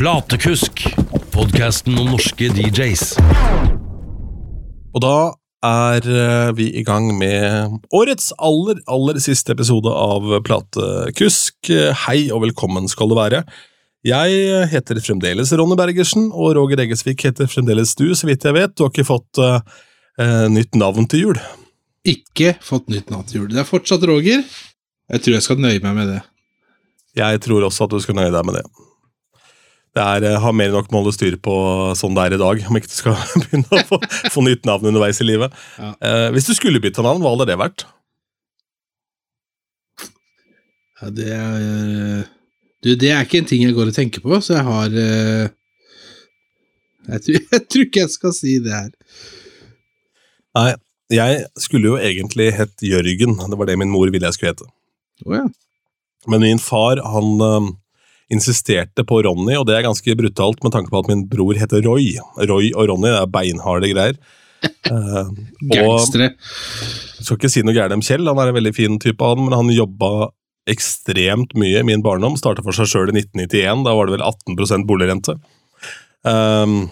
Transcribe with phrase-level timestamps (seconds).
[0.00, 0.80] Platekusk,
[1.28, 3.02] podkasten om norske DJs.
[4.96, 5.16] Og da
[5.68, 11.68] er eh, vi i gang med årets aller, aller siste episode av Platekusk.
[12.06, 13.42] Hei og velkommen skal det være.
[14.08, 18.72] Jeg heter fremdeles Ronny Bergersen, og Roger Eggesvik heter fremdeles du, så vidt jeg vet.
[18.72, 19.60] Du har ikke fått uh,
[20.48, 21.46] nytt navn til jul?
[22.08, 23.50] Ikke fått nytt navn til jul.
[23.52, 24.48] Det er fortsatt Roger.
[25.12, 26.22] Jeg tror jeg skal nøye meg med det.
[27.20, 28.70] Jeg tror også at du skal nøye deg med det.
[29.90, 31.54] Det er, eh, har mer enn nok med å holde styr på
[31.98, 33.98] sånn det er i dag, om ikke du skal begynne å få,
[34.30, 35.56] få nytt navn underveis i livet.
[35.80, 35.94] Ja.
[35.98, 37.86] Eh, hvis du skulle bytte navn, hva hadde det vært?
[41.00, 42.28] Ja, det er
[42.84, 45.50] Du, det er ikke en ting jeg går og tenker på, så jeg har eh,
[47.10, 48.94] jeg tror, jeg tror ikke jeg skal si det her.
[50.56, 50.68] Nei,
[51.10, 53.34] jeg skulle jo egentlig hett Jørgen.
[53.50, 54.70] Det var det min mor ville jeg skulle hete.
[55.26, 55.48] Oh, ja.
[56.30, 57.42] Men min far, han
[58.30, 61.82] insisterte på Ronny, og det er ganske brutalt med tanke på at min bror heter
[61.86, 62.12] Roy.
[62.38, 64.20] Roy og Ronny, det er beinharde greier.
[64.90, 65.30] Uh,
[65.70, 66.34] Gangstere.
[67.22, 69.54] Skal ikke si noe gærent om Kjell, han er en veldig fin type, han, men
[69.56, 70.28] han jobba
[70.68, 72.36] ekstremt mye i min barndom.
[72.36, 75.36] Starta for seg sjøl i 1991, da var det vel 18 boligrente.
[76.28, 76.90] Um,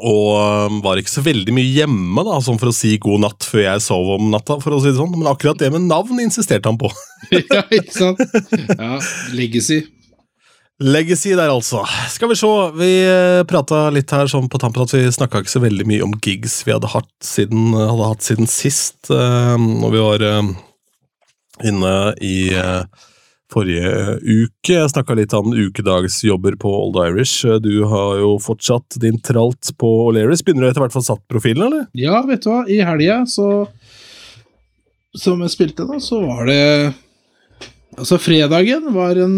[0.00, 3.66] og var ikke så veldig mye hjemme, da, sånn for å si god natt før
[3.66, 4.56] jeg sov om natta.
[4.62, 6.90] for å si det sånn, Men akkurat det med navn insisterte han på.
[7.32, 8.24] ja, ikke sant?
[8.74, 8.98] Ja,
[9.36, 9.84] Legacy.
[10.82, 11.84] Legacy der, altså.
[12.10, 15.52] Skal vi se, vi eh, prata litt her sånn på tampen at vi snakka ikke
[15.52, 19.94] så veldig mye om gigs vi hadde hatt siden, hadde hatt siden sist, uh, når
[19.94, 20.48] vi var uh,
[21.70, 21.94] inne
[22.26, 22.82] i uh,
[23.54, 24.74] forrige uke.
[24.74, 27.46] Jeg snakka litt om ukedagsjobber på Old Irish.
[27.62, 30.42] Du har jo fortsatt din tralt på O'Learys.
[30.42, 31.86] Begynner du etter hvert få satt profilen, eller?
[31.94, 32.64] Ja, vet du hva.
[32.66, 33.68] I helga, så
[35.14, 36.62] Som jeg spilte, da, så var det
[37.94, 39.36] Altså, fredagen var en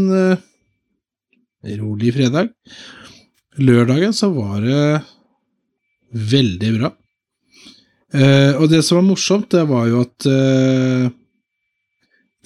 [1.80, 2.52] rolig fredag.
[3.56, 4.80] Lørdagen så var det
[6.16, 6.92] veldig bra.
[8.14, 11.08] Eh, og det som var morsomt, det var jo at eh,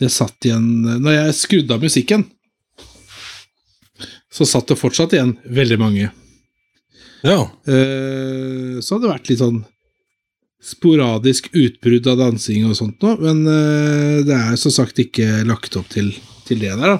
[0.01, 0.65] det satt igjen
[1.05, 2.25] Når jeg skrudde av musikken,
[4.33, 6.09] så satt det fortsatt igjen veldig mange.
[7.27, 7.43] Ja.
[7.69, 9.61] Eh, så hadde det vært litt sånn
[10.61, 15.77] sporadisk utbrudd av dansing og sånt noe, men eh, det er som sagt ikke lagt
[15.81, 16.13] opp til,
[16.49, 16.99] til det der, da.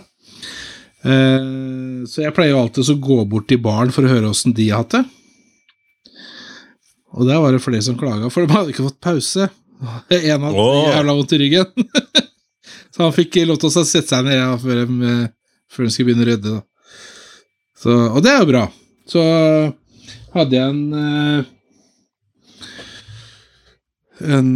[1.01, 4.55] Eh, så jeg pleier jo alltid å gå bort til barn for å høre åssen
[4.57, 5.05] de har hatt det.
[7.17, 9.49] Og der var det flere som klaga, for de hadde ikke fått pause.
[9.81, 10.91] En hadde oh.
[10.93, 11.89] jævla vondt i ryggen.
[12.95, 15.25] Så han fikk lov til å sette seg ned ja, før, de, eh,
[15.73, 16.59] før de skulle begynne å rydde.
[17.81, 18.67] Så, og det er jo bra.
[19.09, 19.23] Så
[20.35, 21.49] hadde jeg en uh,
[24.21, 24.51] en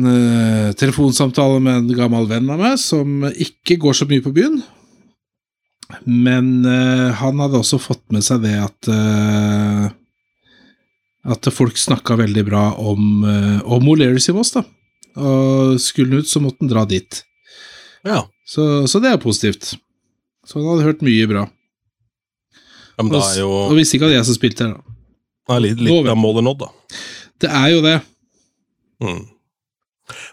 [0.76, 4.58] telefonsamtale med en gammel venn av meg som ikke går så mye på byen.
[6.04, 9.88] Men uh, han hadde også fått med seg det at uh,
[11.34, 14.64] At folk snakka veldig bra om, uh, om O'Learys i Voss, da.
[15.14, 17.22] Og skulle han ut, så måtte han dra dit.
[18.04, 18.24] Ja.
[18.44, 19.74] Så, så, det er positivt.
[20.44, 21.46] Så han hadde hørt mye bra.
[22.94, 23.52] Ja, men det er jo...
[23.70, 24.98] Og visste ikke at jeg som spilte her, da.
[25.44, 26.98] Det er litt, litt av målet nådd, da.
[27.44, 27.96] Det er jo det.
[29.04, 29.22] Mm.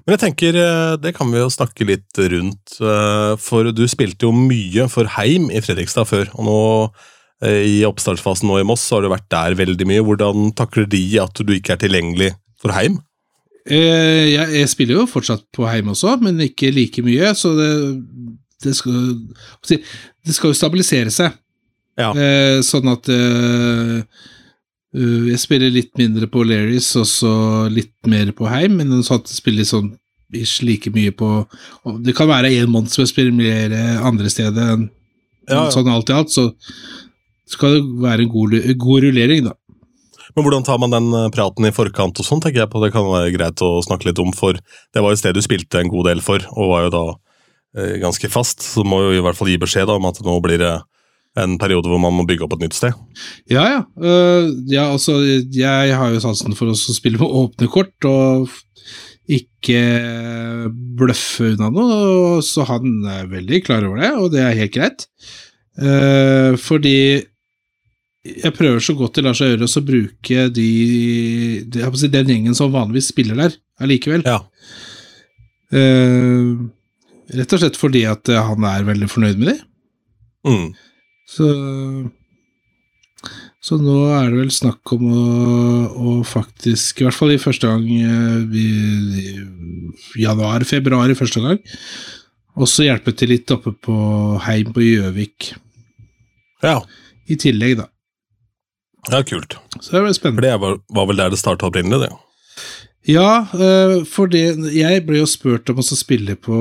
[0.04, 4.28] Men jeg tenker, eh, det kan vi jo snakke litt rundt, eh, for du spilte
[4.28, 6.58] jo mye for Heim i Fredrikstad før, og nå
[7.48, 10.04] eh, i oppstartsfasen nå i Moss har du vært der veldig mye.
[10.06, 13.00] Hvordan takler de at du ikke er tilgjengelig for Heim?
[13.70, 17.72] Eh, jeg, jeg, spiller jo fortsatt på heim også, men ikke like mye, så det,
[18.64, 18.96] det, skal,
[19.70, 21.38] det skal jo stabilisere seg.
[22.00, 22.10] Ja.
[22.16, 24.02] Eh, sånn at eh,
[24.92, 27.34] jeg spiller litt mindre på Larrys og så
[27.72, 29.94] litt mer på heim, men sånn at jeg spiller sånn
[30.36, 31.30] ish like mye på
[32.06, 34.86] Det kan være en måned som jeg spiller mer andre steder enn
[35.48, 35.72] ja, ja.
[35.74, 36.50] sånn alt i alt, så
[37.52, 39.56] skal det være en god, god rullering, da.
[40.36, 42.80] Men hvordan tar man den eh, praten i forkant og sånn, tenker jeg på.
[42.84, 45.44] Det kan være greit å snakke litt om, for det var jo et sted du
[45.44, 47.04] spilte en god del for, og var jo da
[47.78, 48.64] eh, ganske fast.
[48.64, 50.76] Så må jo i hvert fall gi beskjed da, om at nå blir det
[51.40, 52.98] en periode hvor man må bygge opp et nytt sted.
[53.52, 53.80] Ja, ja.
[53.96, 55.20] Uh, ja altså,
[55.56, 58.52] jeg har jo sansen for å spille med åpne kort, og
[59.32, 59.82] ikke
[61.00, 65.08] bløffe unna noe, så han er veldig klar over det, og det er helt greit.
[65.80, 67.24] Uh, fordi
[68.22, 70.68] jeg prøver så godt det lar seg gjøre å bruke de,
[71.74, 74.28] de si, den gjengen som vanligvis spiller der, allikevel.
[74.28, 74.42] Ja.
[75.72, 76.68] Uh,
[77.32, 79.60] rett og slett fordi at han er veldig fornøyd med de.
[80.52, 80.72] Mm.
[81.30, 81.48] Så
[83.62, 85.26] så nå er det vel snakk om å,
[85.94, 88.70] å faktisk, i hvert fall i første gang eh, i,
[89.22, 91.60] i januar-februar i første gang,
[92.58, 93.98] også hjelpe til litt oppe på
[94.48, 95.52] Heim på Gjøvik.
[96.66, 96.80] Ja.
[97.30, 97.88] I tillegg, da.
[99.12, 99.56] Ja, kult.
[99.78, 102.12] Så det var For det var, var vel der det starta opprinnelig, det.
[103.14, 106.58] Ja, eh, for det Jeg ble jo spurt om å spille på,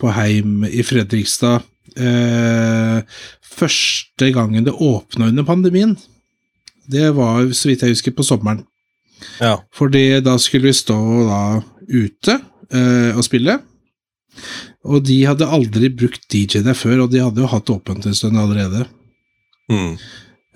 [0.00, 1.60] på Heim i Fredrikstad
[1.98, 5.96] eh, første gangen det åpna under pandemien.
[6.88, 8.62] Det var, så vidt jeg husker, på sommeren.
[9.42, 9.58] Ja.
[9.74, 10.98] Fordi da skulle vi stå
[11.28, 11.40] da
[11.88, 12.38] ute
[12.72, 13.58] eh, og spille.
[14.88, 18.16] Og de hadde aldri brukt DJ der før, og de hadde jo hatt åpent en
[18.16, 18.86] stund allerede.
[19.68, 19.98] Mm.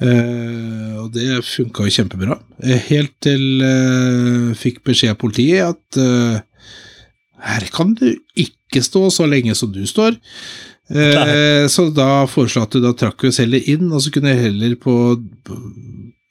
[0.02, 2.38] Eh, og det funka jo kjempebra.
[2.62, 6.40] Eh, helt til eh, fikk beskjed av politiet at eh,
[7.42, 10.16] her kan du ikke stå så lenge som du står.
[10.92, 14.42] Eh, så da foreslo at du da trakk oss heller inn, og så kunne jeg
[14.50, 14.94] heller på,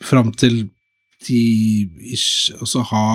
[0.06, 0.68] fram til
[1.24, 3.06] ti ish, og så ha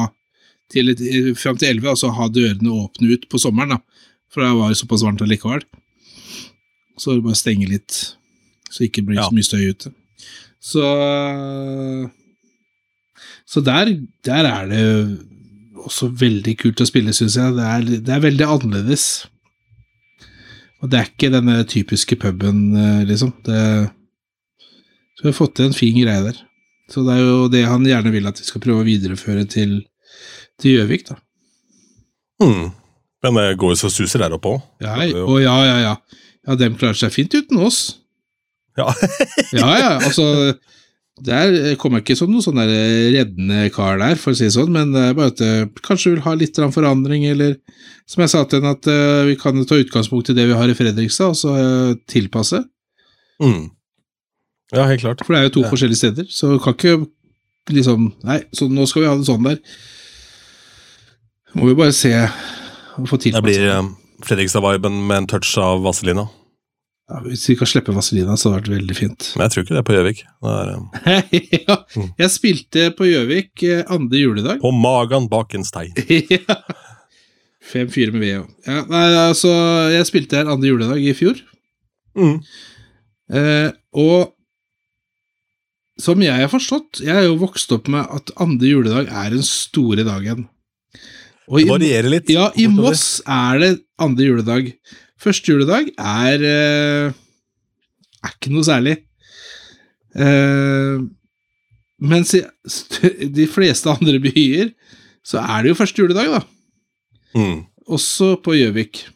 [0.72, 3.78] til, et- fram til elleve, og så ha dørene åpne ut på sommeren, da.
[4.32, 5.62] For det var jo såpass varmt allikevel.
[6.98, 8.16] Så var det bare å stenge litt,
[8.70, 9.28] så ikke blir Ja.
[9.28, 9.92] så mye støy ute.
[10.60, 10.82] Så
[13.46, 13.92] Så der,
[14.24, 15.18] der er det
[15.86, 17.54] også veldig kult å spille, syns jeg.
[17.54, 19.04] Det er, det er veldig annerledes.
[20.84, 23.32] Og det er ikke denne typiske puben, eh, liksom.
[23.46, 23.60] Det,
[25.16, 26.40] så vi har fått til en fin greie der.
[26.92, 29.80] Så det er jo det han gjerne vil at vi skal prøve å videreføre til
[30.60, 31.18] til Gjøvik, da.
[32.40, 32.70] Mm.
[33.24, 34.62] Men det går jo så suser der oppe òg.
[34.84, 35.94] Ja, å, ja, ja, ja.
[36.46, 37.80] Ja, dem klarer seg fint uten oss.
[38.78, 38.92] Ja.
[39.56, 40.54] ja, ja, altså
[41.24, 44.90] Der kommer ikke som noen sånn reddende kar der, for å si det sånn, men
[44.92, 47.54] det er bare at jeg kanskje vil ha litt forandring, eller
[48.04, 50.68] som jeg sa til henne, at eh, vi kan ta utgangspunkt i det vi har
[50.68, 52.60] i Fredrikstad, og så eh, tilpasse.
[53.40, 53.70] Mm.
[54.76, 55.24] Ja, helt klart.
[55.24, 55.70] For det er jo to Ja.
[55.72, 56.96] forskjellige steder, så vi kan ikke
[57.72, 59.56] liksom Nei, så nå skal vi ha det sånn der.
[61.56, 63.88] Må vi bare se og få Det blir eh,
[64.20, 66.28] Fredrikstad-viben med en touch av Vazelina.
[67.06, 69.26] Ja, hvis vi kan slippe Vazelina, så hadde det vært veldig fint.
[69.36, 70.22] Men jeg tror ikke det er på Gjøvik.
[70.42, 71.36] Eh,
[71.68, 71.76] ja,
[72.18, 74.58] jeg spilte på Gjøvik eh, andre juledag.
[74.64, 75.92] På magen bak en stein.
[76.34, 76.56] ja.
[77.66, 78.42] 5-4 med VO.
[78.66, 79.52] Ja, nei, altså,
[79.94, 81.38] jeg spilte her andre juledag i fjor,
[82.16, 82.38] Mm.
[83.36, 84.30] eh, og
[86.00, 89.44] som jeg har forstått Jeg er jo vokst opp med at andre juledag er den
[89.44, 90.46] store dagen.
[91.46, 92.30] Og Det varierer litt.
[92.32, 92.66] ja, i.
[92.72, 93.70] Moss er det
[94.00, 94.72] andre juledag.
[95.20, 97.14] Første juledag er eh,
[98.26, 98.98] er ikke noe særlig.
[100.16, 101.00] Eh,
[102.06, 104.72] mens i de fleste andre byer
[105.26, 106.42] så er det jo første juledag, da.
[107.36, 107.64] Mm.
[107.86, 109.06] Også på Gjøvik.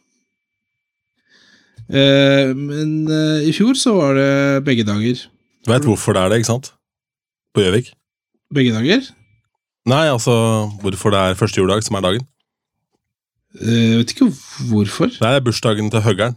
[1.90, 2.96] Eh, men
[3.44, 5.26] i fjor så var det begge dager.
[5.66, 6.72] Du veit hvorfor det er det, ikke sant?
[7.54, 7.92] På Gjøvik?
[8.54, 9.04] Begge dager?
[9.90, 10.34] Nei, altså
[10.82, 12.29] hvorfor det er første juledag som er dagen.
[13.58, 14.28] Eh, Jeg vet ikke
[14.70, 15.10] hvorfor.
[15.16, 16.36] Det er bursdagen til høggeren.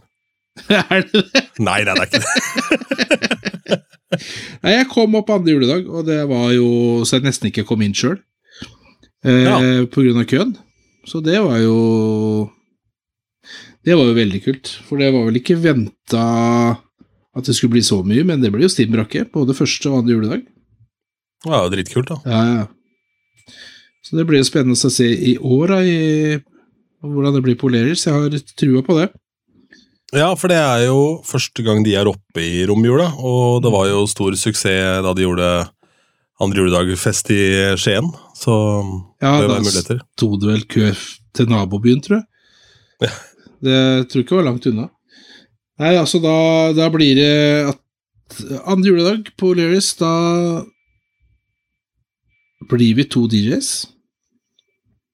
[0.70, 1.42] er det det?
[1.62, 3.80] Nei, nei, det er ikke det.
[4.64, 6.66] Nei, jeg kom opp andre juledag, og det var jo
[7.06, 8.18] så jeg nesten ikke kom inn sjøl.
[9.26, 9.56] Eh, Ja.
[9.90, 10.52] På grunn av køen.
[11.08, 12.50] Så det var jo
[13.84, 14.70] Det var jo veldig kult.
[14.88, 16.22] For det var vel ikke venta
[17.34, 19.26] at det skulle bli så mye, men det ble jo stinn brakke.
[19.34, 20.44] Både første og andre juledag.
[21.44, 22.16] Jo dritkult, da.
[22.24, 23.54] Ja, ja.
[24.04, 26.38] Så det blir spennende å se i år da, i,
[27.04, 28.06] hvordan det blir på Lerers.
[28.06, 29.08] Jeg har trua på det.
[30.14, 33.88] Ja, for det er jo første gang de er oppe i romjula, og det var
[33.90, 35.48] jo stor suksess da de gjorde
[36.42, 37.40] andre juledagfest i
[37.78, 38.08] Skien,
[38.38, 38.54] så
[39.22, 40.00] Ja, det da var muligheter.
[40.16, 40.92] sto det vel kø
[41.34, 43.10] til nabobyen, tror jeg.
[43.64, 43.78] Det
[44.10, 44.88] tror jeg ikke var langt unna.
[45.82, 46.34] Nei, altså da,
[46.76, 47.34] da blir det
[47.72, 50.12] at andre juledag på Lerris, da
[52.70, 53.70] blir vi to DJs.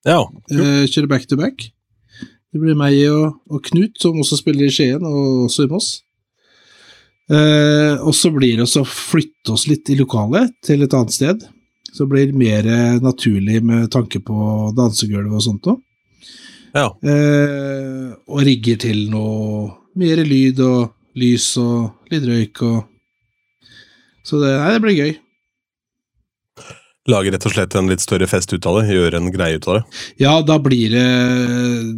[0.08, 1.70] Ja, Eh, kjører back to back.
[2.50, 5.90] Det blir meg og, og Knut, som også spiller i Skien, og også i Moss.
[7.30, 11.44] Eh, og så blir det å flytte oss litt i lokalet til et annet sted.
[11.94, 12.66] Så blir det mer
[13.02, 15.78] naturlig med tanke på dansegulv og sånt òg.
[16.74, 16.88] ja.
[17.02, 22.86] Eh, og rigger til noe mer lyd og lys og litt røyk og
[24.22, 25.12] Så det, nei, det blir gøy.
[27.08, 29.68] Lage rett og slett en litt større fest ut av det, gjøre en greie ut
[29.70, 30.00] av det.
[30.20, 31.06] Ja, da blir det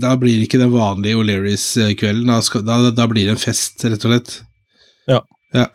[0.02, 2.30] Da blir det ikke den vanlige O'Learys-kvelden.
[2.30, 4.36] Da, da, da blir det en fest, rett og slett.
[5.10, 5.18] Ja.
[5.56, 5.66] Ja.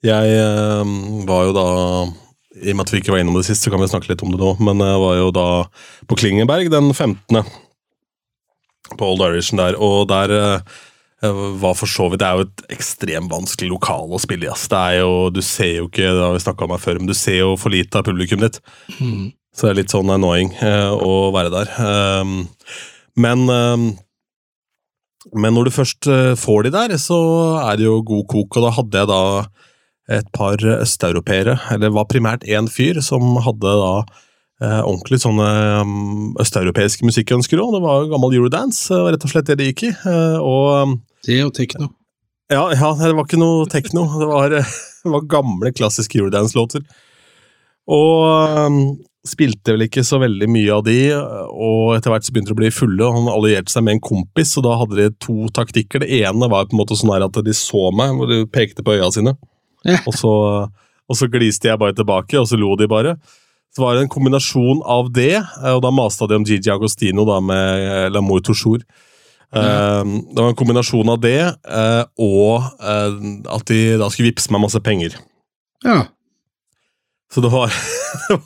[0.00, 0.92] Jeg eh,
[1.28, 1.68] var jo da
[2.64, 4.24] I og med at vi ikke var innom det sist, så kan vi snakke litt
[4.24, 5.48] om det nå, men jeg var jo da
[6.08, 7.44] på Klingenberg den 15.
[8.96, 10.78] På Old Irishen der, og der eh,
[11.20, 14.52] var for så vidt Det er jo et ekstremt vanskelig lokale å spille i.
[14.52, 14.68] ass.
[14.72, 17.14] Det er jo, Du ser jo ikke det har vi om her før, men du
[17.14, 18.60] ser jo for lite av publikum ditt.
[19.00, 19.32] Mm.
[19.52, 21.74] Så det er litt sånn annoying eh, å være der.
[21.76, 22.48] Um,
[23.20, 23.90] men um,
[25.36, 27.18] men når du først eh, får de der, så
[27.60, 29.22] er det jo god kok, og da hadde jeg da
[30.16, 33.92] et par østeuropeere, eller det var primært én fyr, som hadde da
[34.64, 35.50] eh, ordentlig sånne
[35.84, 37.76] um, østeuropeiske musikkønsker òg.
[37.76, 39.92] Det var gammel eurodance, rett og slett det det gikk i.
[40.08, 40.96] Eh, og
[41.26, 41.90] Det og tekno.
[42.50, 44.06] ja, ja, det var ikke noe tekno.
[44.20, 44.56] Det var,
[45.04, 46.84] det var gamle, klassiske eurodance-låter.
[47.90, 48.80] Og um,
[49.26, 52.60] spilte vel ikke så veldig mye av de, og etter hvert så begynte de å
[52.62, 53.04] bli fulle.
[53.04, 56.04] og Han allierte seg med en kompis, og da hadde de to taktikker.
[56.04, 58.96] Det ene var på en måte sånn at de så meg, hvor de pekte på
[58.96, 59.36] øya sine.
[60.06, 60.32] Og, så,
[61.08, 63.16] og så gliste jeg bare tilbake, og så lo de bare.
[63.70, 65.36] Så var det en kombinasjon av det,
[65.70, 68.82] og da masta de om Gigi Agostino da med L'amour toujours.
[68.82, 69.06] Ja.
[69.50, 73.16] Um, det var en kombinasjon av det, eh, og eh,
[73.50, 75.16] at de da skulle vippse meg masse penger.
[75.82, 76.04] Ja.
[77.34, 77.74] Så det var,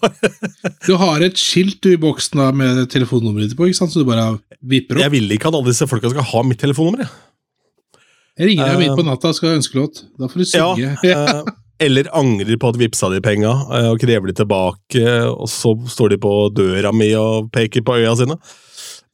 [0.86, 3.92] Du har et skilt i boksen da med telefonnummeret ditt på, ikke sant?
[3.92, 4.30] så du bare
[4.60, 5.04] vipper opp.
[5.04, 7.04] Jeg vil ikke at alle disse folka skal ha mitt telefonnummer.
[7.04, 8.48] jeg.
[8.48, 10.02] Ringer deg midt på natta og skal ha ønskelåt.
[10.20, 10.96] Da får du Ja, synge.
[11.12, 11.52] eh,
[11.84, 13.52] eller angrer på at vippsa de penga,
[13.92, 18.12] og krever de tilbake, og så står de på døra mi og peker på øya
[18.20, 18.36] sine.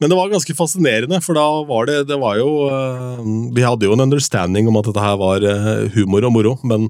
[0.01, 3.19] Men det var ganske fascinerende, for da var det Det var jo eh,
[3.53, 6.89] Vi hadde jo en understanding om at dette her var eh, humor og moro, men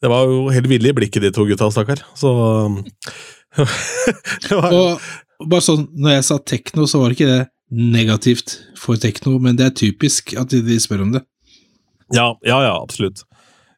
[0.00, 2.00] det var jo helt ville i blikket, de to gutta, stakkar.
[2.16, 2.30] Så
[4.46, 8.56] det var, Og bare sånn, når jeg sa tekno, så var det ikke det negativt
[8.80, 11.20] for tekno, men det er typisk at de, spør om det.
[12.16, 13.22] Ja, ja, ja, absolutt.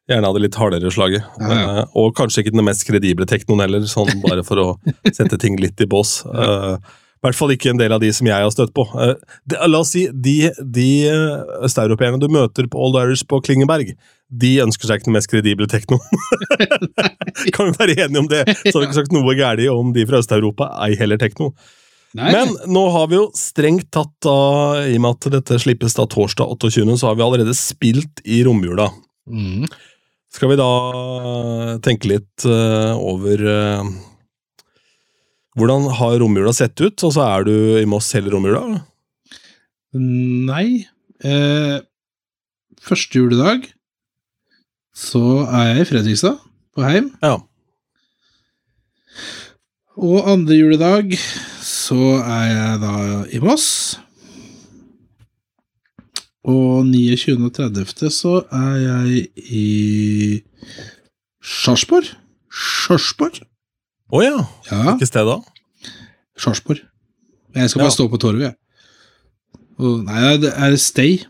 [0.09, 1.27] Gjerne hadde litt hardere slaget.
[1.39, 1.67] Ja, ja.
[1.83, 4.67] Uh, og kanskje ikke den mest kredible teknoen heller, sånn bare for å
[5.17, 6.21] sette ting litt i bås.
[6.27, 8.83] Eh, I hvert fall ikke en del av de som jeg har støtt på.
[8.99, 9.13] Eh,
[9.47, 13.93] det, la oss si, de, de eh, østeuropeerne du møter på Old Irish på Klingeberg,
[14.27, 16.01] de ønsker seg ikke den mest kredible tekno.
[17.55, 18.43] kan vi være enige om det?
[18.65, 21.53] Så har vi ikke sagt noe galt om de fra Øst-Europa, ei heller tekno.
[22.13, 24.35] Nei, Men nå har vi jo strengt tatt, da,
[24.83, 28.43] i og med at dette slippes da torsdag 28., så har vi allerede spilt i
[28.45, 28.91] romjula.
[29.31, 29.65] mm.
[30.33, 30.67] Skal vi da
[31.85, 33.89] tenke litt uh, over eh,
[35.57, 36.97] hvordan har romjula sett ut?
[37.05, 38.81] Og så er du i Moss hele romjula?
[39.93, 40.87] Nei
[41.21, 41.77] eh,
[42.83, 43.67] Første juledag
[44.93, 46.41] så er jeg i Fredrikstad,
[46.73, 47.07] på heim.
[47.23, 47.39] Ja.
[49.97, 51.15] Og andre juledag
[51.65, 52.97] så er jeg da
[53.33, 53.67] i Moss.
[56.43, 57.39] Og 29.
[57.39, 58.11] og 30.
[58.11, 60.43] så er jeg i
[61.41, 62.11] Sarpsborg.
[62.51, 63.41] Sarpsborg?
[64.13, 64.35] Å ja.
[64.69, 65.39] Ja, Hvilket sted da?
[66.39, 66.81] Sarpsborg.
[67.53, 67.85] Jeg skal Ja.
[67.87, 68.55] bare stå på torvet, jeg.
[69.79, 71.23] Og, nei, det er Stay.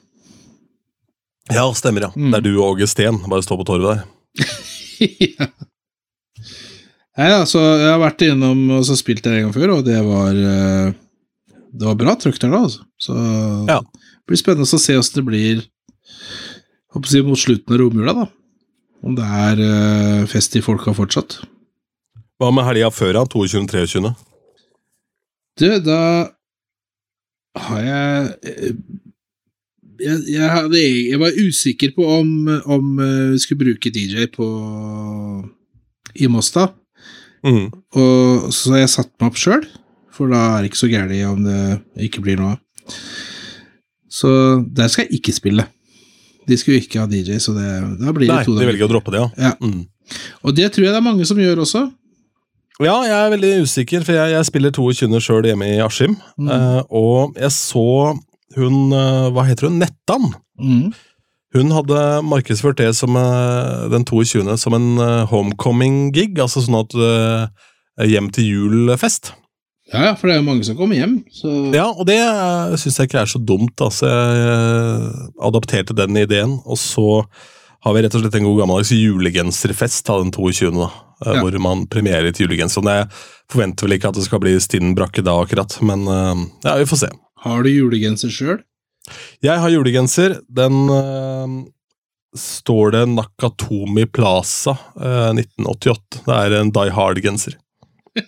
[1.52, 2.12] Ja, stemmer, ja.
[2.16, 2.32] Mm.
[2.32, 3.18] Det er du og Åge Steen.
[3.30, 4.04] Bare stå på torvet der.
[5.38, 5.48] ja.
[7.18, 10.00] Nei, altså, jeg har vært innom og så spilt der en gang før, og det
[10.04, 10.94] var eh,
[11.74, 12.84] Det var bra trøkk der da, altså.
[13.02, 13.14] Så
[13.70, 13.80] Ja.
[13.80, 15.64] det blir spennende å se åssen det blir
[16.94, 18.28] håper å si, mot slutten av romjula, da.
[19.04, 21.40] Om det er eh, fest i folka fortsatt.
[22.44, 23.22] Hva med helga før, da?
[23.32, 23.62] 22.
[23.72, 24.10] 23.?
[25.62, 26.00] Du, da
[27.64, 28.74] har jeg eh,
[30.02, 32.34] jeg, jeg, hadde, jeg var usikker på om,
[32.68, 34.50] om eh, vi skulle bruke DJ på
[36.20, 36.68] i Mosta.
[37.48, 37.72] Mm.
[37.72, 39.64] Og så jeg satt meg opp sjøl,
[40.12, 42.94] for da er det ikke så gærent om det ikke blir noe av.
[44.12, 44.36] Så
[44.68, 45.70] der skal jeg ikke spille.
[46.50, 47.72] De skulle ikke ha DJ, så det,
[48.04, 49.52] da blir det Nei, to de velger å droppe det, ja.
[49.54, 49.58] Ja.
[49.64, 49.86] Mm.
[50.44, 51.88] Og det tror jeg det er mange som gjør også.
[52.82, 55.10] Ja, jeg er veldig usikker, for jeg, jeg spiller 22.
[55.22, 56.16] sjøl hjemme i Askim.
[56.42, 56.50] Mm.
[56.50, 57.88] Uh, og jeg så
[58.58, 59.78] hun uh, Hva heter hun?
[59.82, 60.32] Nettan.
[60.58, 60.90] Mm.
[61.54, 64.58] Hun hadde markedsført det som uh, den 22.
[64.58, 64.98] som en
[65.30, 66.98] homecoming-gig, altså sånn at
[68.10, 69.36] hjem til jul-fest.
[69.94, 71.20] Ja, ja, for det er jo mange som kommer hjem.
[71.30, 73.78] Så Ja, og det uh, syns jeg ikke er så dumt.
[73.78, 75.12] Altså, jeg
[75.46, 77.22] adapterte den ideen, og så
[77.84, 80.90] har vi rett og slett en god gammeldags julegenserfest den 22., da,
[81.26, 81.42] eh, Ja.
[81.44, 82.84] hvor man premierer et julegenser.
[82.84, 83.10] Jeg
[83.52, 86.86] forventer vel ikke at det skal bli stinn brakke da, akkurat, men eh, ja, vi
[86.90, 87.10] får se.
[87.44, 88.62] har du julegenser sjøl?
[89.44, 90.38] Jeg har julegenser.
[90.48, 91.58] Den eh,
[92.40, 96.24] står det Nakatomi Plaza eh, 1988.
[96.26, 97.58] Det er en Die Hard-genser.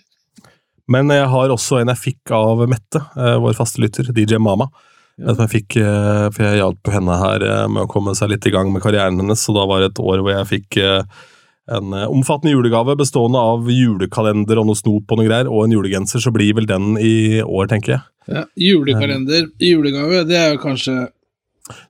[0.92, 4.68] Men jeg har også en jeg fikk av Mette, eh, vår faste lytter, DJ Mama.
[5.16, 5.32] Ja.
[5.32, 8.52] Jeg fikk, eh, for jeg hjalp henne her eh, med å komme seg litt i
[8.52, 11.24] gang med karrieren hennes, så da var det et år hvor jeg fikk eh,
[11.72, 16.22] en omfattende julegave bestående av julekalender og noe snop og noe greier, og en julegenser,
[16.22, 18.04] så blir vel den i år, tenker jeg.
[18.30, 18.44] Ja.
[18.60, 20.96] Julekalender, julegave, det er jo kanskje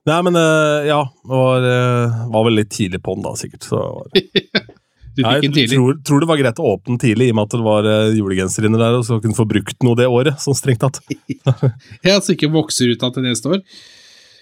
[0.09, 0.33] Nei, men
[0.87, 1.65] ja, var,
[2.33, 3.67] var vel litt tidlig på den da, sikkert.
[3.69, 3.77] Så,
[5.17, 5.77] Du fikk jeg den tidlig.
[5.79, 8.13] tror, tror det var greit å åpne tidlig, i og med at det var uh,
[8.13, 11.01] julegenser inne der, og så kunne få brukt noe det året, sånn strengt tatt.
[12.05, 13.63] Ja, så ikke vokser ut av til neste år.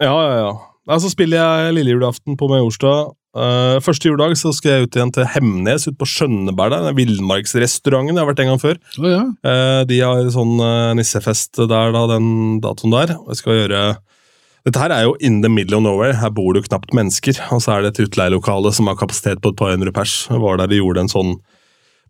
[0.04, 0.50] Ja, ja, ja.
[0.92, 0.98] ja.
[1.00, 3.16] Så spiller jeg lille julaften på Majorstad.
[3.36, 6.76] Uh, første juledag så skal jeg ut igjen til Hemnes, ut på Skjønneberg.
[6.76, 8.16] der, Villmarksrestauranten.
[8.16, 8.80] Jeg har vært en gang før.
[9.00, 9.24] Oh, ja.
[9.48, 13.16] uh, de har sånn uh, nissefest der, da, den datoen der.
[13.32, 13.86] Jeg skal gjøre
[14.66, 16.16] Dette her er jo in the middle of nowhere.
[16.18, 17.38] Her bor det jo knapt mennesker.
[17.54, 20.24] Og så er det et utleielokale som har kapasitet på et par hundre pers.
[20.32, 21.36] Var der de gjorde en sånn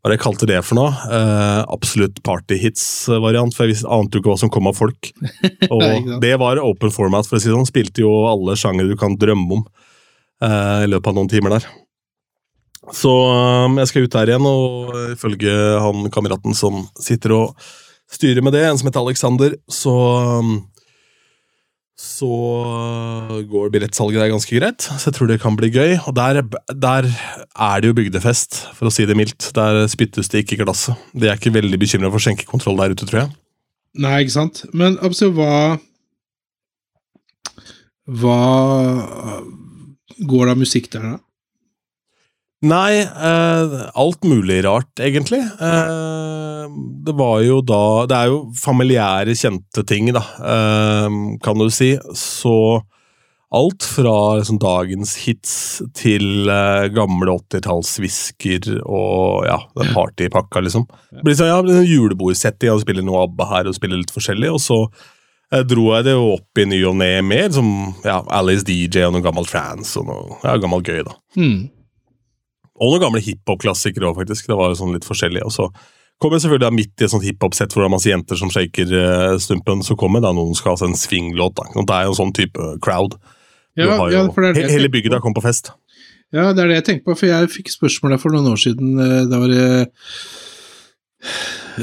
[0.06, 0.92] hva jeg kalte det for noe?
[1.10, 5.10] Eh, absolutt partyhits-variant, for jeg visste, ante jo ikke hva som kom av folk.
[5.74, 7.66] Og det var open format, for å si det sånn.
[7.66, 9.66] Spilte jo alle sjangere du kan drømme om
[10.46, 11.66] eh, i løpet av noen timer der.
[12.94, 17.66] Så um, jeg skal ut der igjen, og ifølge han kameraten som sitter og
[18.14, 19.96] styrer med det, en som heter Alexander, så
[20.38, 20.60] um,
[21.96, 22.28] så
[23.48, 25.94] går billettsalget der ganske greit, så jeg tror det kan bli gøy.
[26.10, 29.48] Og der, der er det jo bygdefest, for å si det mildt.
[29.56, 31.00] Der spyttes det ikke i glasset.
[31.16, 33.32] De er ikke veldig bekymra for skjenkekontroll der ute, tror jeg.
[34.04, 34.66] Nei, ikke sant?
[34.76, 35.80] Men absolutt, hva
[38.06, 38.40] Hva
[40.16, 41.25] Går det av musikk der, da?
[42.66, 45.42] Nei, eh, alt mulig rart, egentlig.
[45.42, 46.66] Eh,
[47.06, 51.10] det var jo da Det er jo familiære, kjente ting, da, eh,
[51.44, 51.96] kan du si.
[52.14, 52.82] Så
[53.56, 59.60] alt fra liksom, dagens hits til eh, gamle 80-tallsvisker og ja,
[59.94, 60.88] partypakka, liksom.
[61.12, 64.60] Det blir sånn, ja, julebordsetting, og spiller noe ABBA her og spiller litt forskjellig, og
[64.64, 64.82] så
[65.54, 67.70] eh, dro jeg det jo opp i ny og ne mer, som
[68.04, 71.16] ja, Alice DJ og noe gammel trance og noe ja, gammel gøy, da.
[71.38, 71.70] Hmm.
[72.76, 74.50] Og noen gamle hiphop-klassikere òg, faktisk.
[74.52, 75.46] Det var jo sånn litt forskjellig.
[75.48, 75.70] Og så
[76.22, 78.92] kommer selvfølgelig da midt i et sånt hiphop-sett hvor det er masse jenter som shaker
[79.00, 81.60] eh, stumpen, så kommer da noen som skal ha seg en swinglåt.
[81.76, 83.18] Det er jo en sånn type crowd.
[83.76, 85.72] Du Ja, har ja, det det hele bygda kom på fest.
[86.36, 88.60] Ja, det er det jeg tenker på, for jeg fikk spørsmål der for noen år
[88.60, 88.96] siden.
[89.00, 89.66] eh, Da var det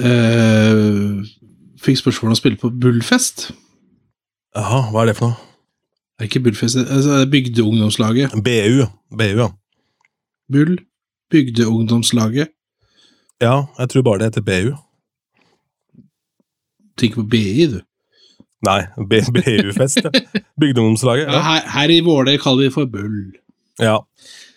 [0.00, 1.32] eh,
[1.82, 3.48] Fikk spørsmål om å spille på Bullfest.
[4.56, 5.48] Jaha, hva er det for noe?
[6.16, 8.36] Det er ikke Bullfest, altså, det er Bygdeungdomslaget.
[8.44, 8.84] BU.
[9.16, 9.48] BU, ja.
[10.52, 10.76] Bull.
[11.32, 12.52] Bygdeungdomslaget.
[13.42, 14.74] Ja, jeg tror bare det heter BU.
[17.00, 17.80] Tenker på BI, du.
[18.62, 20.04] Nei, BU-fest.
[20.60, 21.26] Bygdeungdomslaget.
[21.26, 21.42] Ja, Ja.
[21.48, 23.32] her, her i Våler kaller vi for Bull.
[23.80, 23.98] ja.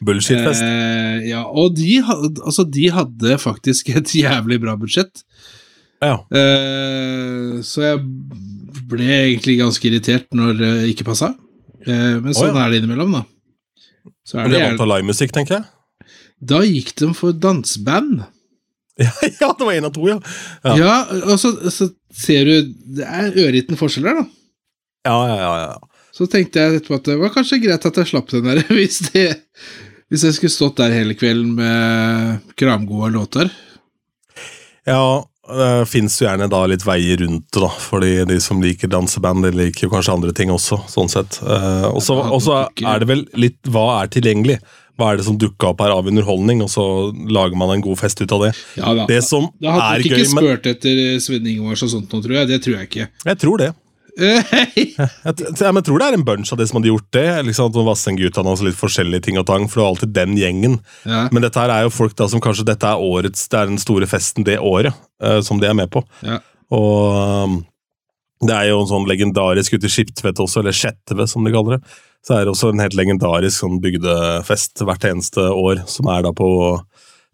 [0.05, 0.61] Bullshit-fest.
[0.61, 2.01] Eh, ja, og de,
[2.43, 5.23] altså, de hadde faktisk et jævlig bra budsjett.
[6.03, 6.17] Ja.
[6.35, 8.01] Eh, så jeg
[8.91, 11.31] ble egentlig ganske irritert når det ikke passa.
[11.87, 12.65] Eh, men sånn ja.
[12.65, 13.23] er det innimellom, da.
[14.27, 15.65] Så er de det er vant til livemusikk, tenker jeg.
[16.41, 18.23] Da gikk de for danseband.
[18.95, 20.13] Ja, ja, det var én av to, ja.
[20.63, 20.73] Ja.
[20.79, 20.91] Ja,
[21.27, 24.23] og så, så ser du Det er ørliten forskjell der, da.
[25.03, 25.49] Ja, ja, ja.
[25.65, 26.05] ja.
[26.15, 29.01] Så tenkte jeg etterpå at det var kanskje greit at jeg slapp den der, hvis,
[29.11, 29.27] det,
[30.07, 33.51] hvis jeg skulle stått der hele kvelden med kramgode låter.
[34.87, 37.69] Ja, det fins jo gjerne da litt veier rundt det, da.
[37.89, 41.41] Fordi de som liker danseband, de liker jo kanskje andre ting også, sånn sett.
[41.43, 44.61] Eh, og så er det vel litt hva er tilgjengelig?
[44.95, 47.99] Hva er det som dukka opp her av underholdning, og så lager man en god
[47.99, 48.51] fest ut av det.
[48.79, 49.07] Ja da.
[49.09, 52.37] Det som Da hadde er ikke gøy, spurt etter Sven Ingvars og sånt nå, tror
[52.39, 52.51] jeg.
[52.53, 53.09] Det tror jeg ikke.
[53.27, 53.73] Jeg tror det.
[54.15, 54.95] Jeg,
[55.35, 57.25] jeg tror det er en bunch av det som hadde gjort det.
[57.49, 60.37] liksom at Vassendgutane og så litt forskjellige ting og tang, for det var alltid den
[60.39, 60.77] gjengen.
[61.03, 63.71] Ja, Men dette her er jo folk da som kanskje dette er årets, det er
[63.73, 66.05] den store festen det året uh, som de er med på.
[66.23, 66.39] ja.
[66.73, 67.11] Og
[67.45, 67.59] um,
[68.49, 71.77] det er jo en sånn legendarisk ute i Skiptvet også, eller Skjetve som de kaller
[71.77, 71.95] det.
[72.25, 76.31] Så er det også en helt legendarisk sånn bygdefest hvert eneste år, som er da
[76.35, 76.49] på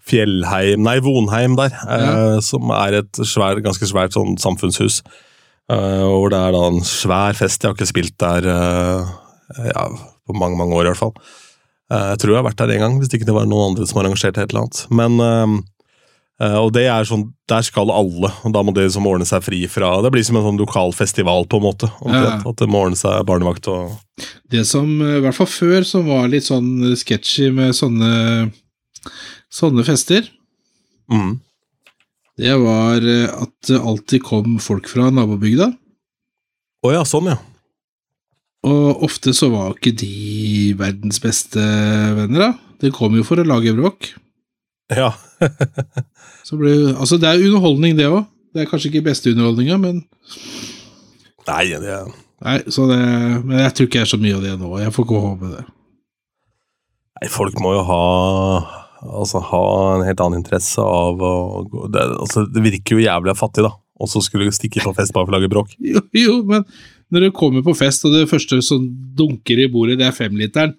[0.07, 5.01] Fjellheim Nei, Vonheim der, eh, som er et svær, ganske svært sånn samfunnshus.
[5.71, 7.61] Eh, hvor det er da en svær fest.
[7.61, 9.13] Jeg har ikke spilt der eh,
[9.69, 9.85] ja,
[10.27, 11.15] på mange, mange år i hvert fall.
[11.93, 13.87] Eh, jeg tror jeg har vært der en gang, hvis ikke det var noen andre
[13.87, 14.83] som arrangerte et eller annet.
[14.91, 15.70] Men eh, Eh,
[16.41, 19.59] og det er sånn, Der skal alle, og da må det liksom ordne seg fri
[19.69, 21.91] fra Det blir som en sånn lokal festival, på en måte.
[22.01, 22.49] omtrent, Ja.
[22.49, 23.99] At det må ordne seg barnevakt og
[24.49, 28.51] Det som, eh, i hvert fall før, som var litt sånn sketchy med sånne,
[29.51, 30.27] sånne fester,
[31.09, 31.39] mm.
[32.37, 35.71] det var eh, at det alltid kom folk fra nabobygda.
[36.85, 37.37] Å ja, sånn, ja.
[38.63, 42.51] Og ofte så var ikke de verdens beste venner, da.
[42.81, 44.11] De kom jo for å lage bråk.
[44.91, 45.13] Ja,
[46.47, 48.25] Så ble, altså Det er underholdning, det òg.
[48.51, 50.01] Det er kanskje ikke beste underholdninga, men
[51.47, 51.99] Nei, det
[52.41, 52.97] Nei, så det,
[53.45, 54.69] men jeg tror ikke jeg er så mye av det nå.
[54.81, 55.65] Jeg får ikke håpe det.
[57.21, 58.05] Nei, folk må jo ha
[59.01, 59.61] Altså ha
[59.95, 63.71] en helt annen interesse av å gå det, altså, det virker jo jævlig fattig, da.
[64.01, 65.73] Og så skulle du stikke på fest bare for å lage bråk.
[65.81, 66.65] Jo, jo, men
[67.13, 68.85] når du kommer på fest, og det første som
[69.17, 70.75] dunker i bordet, det er femliteren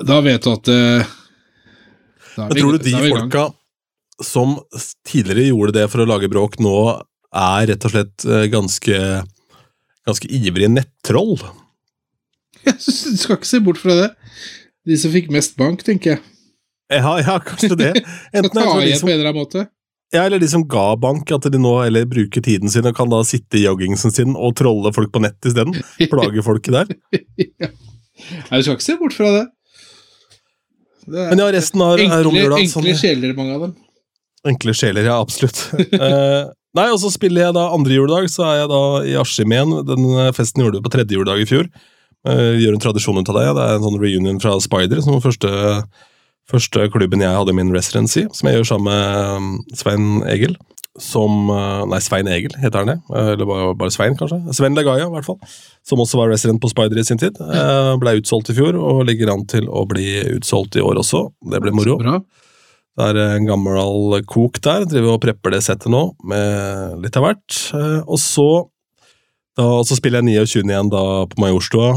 [0.00, 1.04] Da vet du at er
[2.38, 3.48] Men tror du de folka
[4.22, 4.56] som
[5.08, 6.76] tidligere gjorde det for å lage bråk, nå
[7.32, 8.98] er rett og slett eh, ganske,
[10.08, 11.36] ganske ivrige nettroll?
[12.66, 14.10] Jeg synes, du skal ikke se bort fra det.
[14.86, 16.20] De som fikk mest bank, tenker jeg.
[16.92, 17.92] Ja, ja, kanskje det.
[18.36, 19.64] Enten ta er de igjen på en eller annen måte.
[20.14, 23.10] ja, eller de som ga bank, at de nå eller bruker tiden sin og kan
[23.10, 25.74] da sitte i joggingsen sin og trolle folk på nett isteden.
[26.12, 26.94] Plage folket der.
[27.40, 27.72] ja.
[28.50, 29.44] Nei, du skal ikke se bort fra det.
[31.12, 33.72] Det er Men ja, resten av romjula Enkle, enkle sjeler, mange av dem.
[34.48, 35.60] Enkle sjeler, ja, absolutt.
[35.94, 39.54] uh, nei, og så spiller jeg da andre juledag, så er jeg da i Askim
[39.54, 39.76] igjen.
[39.86, 41.68] Den eh, festen gjorde du på tredje juledag i fjor.
[42.26, 43.46] Uh, gjør en tradisjon ut av det.
[43.58, 45.52] Det er en sånn reunion fra Spider, som var første,
[46.50, 50.58] første klubben jeg hadde min residency, som jeg gjør sammen med Svein Egil.
[51.00, 52.98] Som eh, Nei, Svein Egil heter han det.
[53.14, 54.42] Eh, Eller bare, bare Svein, kanskje.
[54.52, 55.38] Sven Legaya, i hvert fall.
[55.88, 57.38] Som også var resident på Spider i sin tid.
[57.40, 61.24] Eh, ble utsolgt i fjor, og ligger an til å bli utsolgt i år også.
[61.52, 61.96] Det blir moro.
[62.92, 64.84] Det er en gammel kok der.
[64.84, 67.60] Driver og prepper det settet nå, med litt av hvert.
[68.04, 68.48] Og så
[69.56, 70.68] da, så spiller jeg 29.
[70.68, 71.94] igjen da på Majorstua.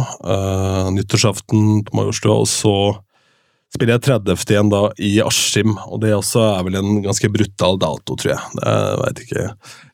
[0.95, 2.39] Nyttårsaften på Majorstua.
[2.43, 2.75] Og så
[3.76, 4.46] spiller jeg 30.
[4.54, 5.76] igjen da i Askim.
[5.92, 8.62] Og det også er vel en ganske brutal dato, tror jeg.
[8.64, 9.46] Jeg vet ikke.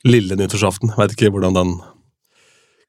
[0.07, 0.93] Lille nyttårsaften.
[0.99, 1.79] Veit ikke hvordan den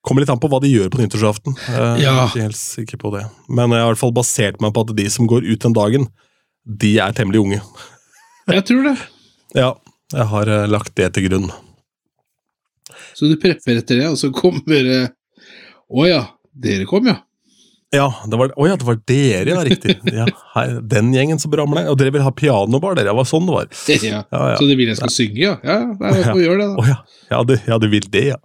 [0.03, 1.55] Kommer litt an på hva de gjør på nyttårsaften.
[1.71, 2.25] Eh, Jeg Ja.
[2.25, 3.21] er ikke helt sikker på det.
[3.49, 5.73] Men jeg har i hvert fall basert meg på at de som går ut den
[5.77, 6.09] dagen,
[6.67, 7.61] de er temmelig unge.
[8.51, 8.97] Jeg tror det.
[9.55, 9.75] Ja,
[10.13, 11.47] jeg har eh, lagt det til grunn.
[13.15, 15.09] Så du prepper etter det, og så kommer eh,
[15.93, 17.19] Å ja, dere kom, ja.
[17.93, 19.99] Ja, det var, oh ja, det var dere, ja, riktig.
[20.09, 20.25] Ja,
[20.55, 21.85] hei, den gjengen som ramla.
[21.93, 23.11] Og dere vil ha pianobar, dere?
[23.11, 23.69] Det var sånn det var.
[24.09, 24.23] ja.
[24.33, 24.55] Ja.
[24.57, 25.59] Så du vil jeg skal synge, ja?
[25.61, 26.87] Ja, nei, vi får gjøre det, da.
[26.89, 26.99] ja,
[27.35, 28.41] ja, du, ja, du vil det, ja.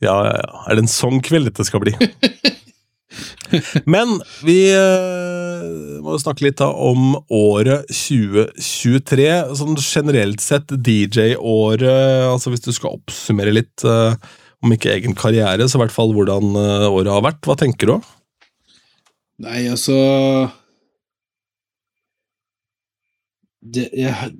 [0.00, 0.64] Ja, ja, ja.
[0.70, 1.96] Er det en sånn kveld dette skal bli?
[3.90, 5.64] Men vi eh,
[6.04, 9.26] må snakke litt da om året 2023.
[9.58, 14.14] Sånn generelt sett DJ-året, altså hvis du skal oppsummere litt, eh,
[14.62, 17.42] om ikke egen karriere, så i hvert fall hvordan eh, året har vært.
[17.48, 18.10] Hva tenker du?
[19.40, 19.96] Nei, altså
[23.60, 24.30] det, jeg,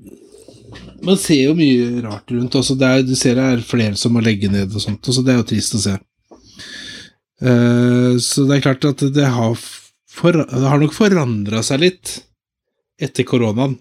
[1.04, 2.56] Man ser jo mye rart rundt.
[2.56, 5.24] Altså Det er, du ser det er flere som må legge ned og sånt, så
[5.24, 5.96] det er jo trist å se.
[7.40, 12.18] Uh, så det er klart at det har, for, det har nok forandra seg litt
[13.00, 13.78] etter koronaen,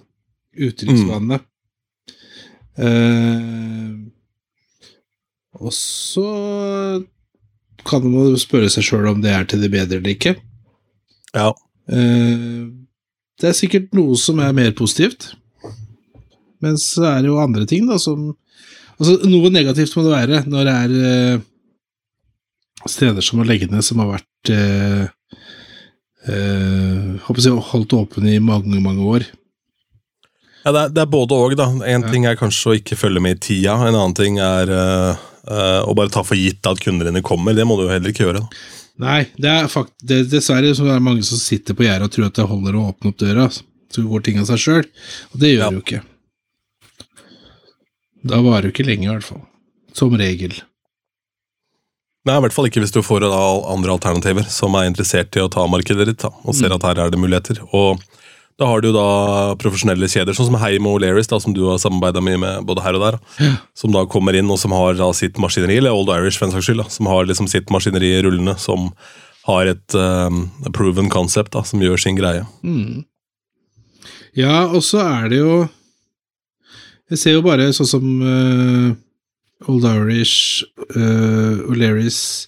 [0.55, 1.41] uttrykksvanene.
[2.79, 4.07] Uh,
[5.59, 6.29] og så
[7.83, 10.37] kan man spørre seg sjøl om det er til det bedre eller ikke.
[11.35, 11.51] Ja.
[11.91, 12.69] Eh,
[13.39, 15.31] det er sikkert noe som er mer positivt.
[16.59, 18.33] Men så er det jo andre ting, da, som
[18.99, 21.43] Altså, noe negativt må det være når det er eh,
[22.83, 25.05] steder som må legge ned, som har vært eh,
[26.27, 29.27] eh, håper jeg, holdt åpne i mange, mange år.
[30.65, 31.69] Ja, det er, det er både og, da.
[31.87, 32.11] En Ja.
[32.11, 35.15] ting er kanskje å ikke følge med i tida, en annen ting er uh,
[35.47, 37.55] uh, å bare ta for gitt at kundene dine kommer.
[37.55, 38.43] Det må du jo heller ikke gjøre.
[38.43, 38.65] da.
[38.99, 42.11] Nei, det er fakt det, dessverre så er det mange som sitter på gjerdet og
[42.11, 44.87] tror at det holder å åpne opp døra, så går ting av seg sjøl.
[45.33, 45.69] Og det gjør Ja.
[45.69, 46.01] det jo ikke.
[48.27, 49.45] Da varer det jo ikke lenge, i hvert fall.
[49.95, 50.51] Som regel.
[52.27, 55.49] Nei, I hvert fall ikke hvis du får andre alternativer som er interessert i å
[55.49, 56.75] ta markedet ditt, da, og ser Mm.
[56.75, 57.61] at her er det muligheter.
[57.73, 58.01] Og
[58.59, 59.05] da har du da
[59.59, 62.97] profesjonelle kjeder, sånn som Heim og O'Learys, som du har samarbeida mye med både her
[62.97, 63.53] og der, Ja.
[63.73, 66.51] som da kommer inn og som har da sitt maskineri, eller Old Irish for en
[66.51, 68.91] saks skyld, da, som har liksom sitt maskineri rullende, som
[69.47, 72.43] har et um, proven concept da, som gjør sin greie.
[72.61, 73.05] Mm.
[74.35, 75.69] Ja, og så er det jo
[77.09, 78.91] Jeg ser jo bare sånn som uh,
[79.71, 80.61] Old Irish,
[80.95, 82.47] uh, O'Learys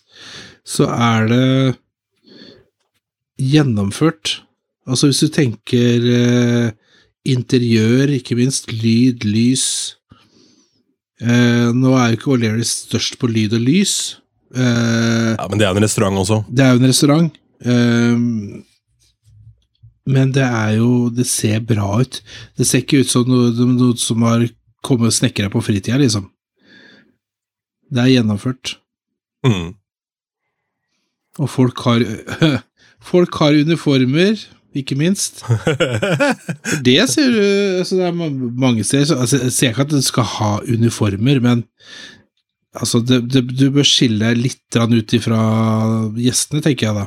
[0.63, 1.75] Så er det
[3.41, 4.41] gjennomført.
[4.87, 6.71] Altså hvis du tenker eh,
[7.29, 9.95] interiør, ikke minst, lyd, lys
[11.21, 13.91] Eh, Nå er jo ikke O'Learys størst på lyd og lys.
[14.57, 16.39] Eh, Ja, Men det er en restaurant også.
[16.49, 17.35] det er jo en restaurant.
[17.63, 18.63] ehm,
[20.07, 22.21] men det er jo Det ser bra ut.
[22.57, 24.47] Det ser ikke ut som noe, noe som har
[24.83, 26.25] kommet snekkere på fritida, liksom.
[27.93, 28.77] Det er gjennomført.
[29.45, 29.75] Mm.
[31.37, 32.01] Og folk har
[33.11, 34.37] Folk har uniformer,
[34.77, 35.41] ikke minst.
[36.85, 37.41] Det ser du
[37.81, 41.41] altså Det er mange steder så- altså, Jeg ser ikke at du skal ha uniformer,
[41.43, 41.63] men
[42.75, 45.41] altså det, det, du bør skille deg litt ut ifra
[46.15, 47.05] gjestene, tenker jeg da.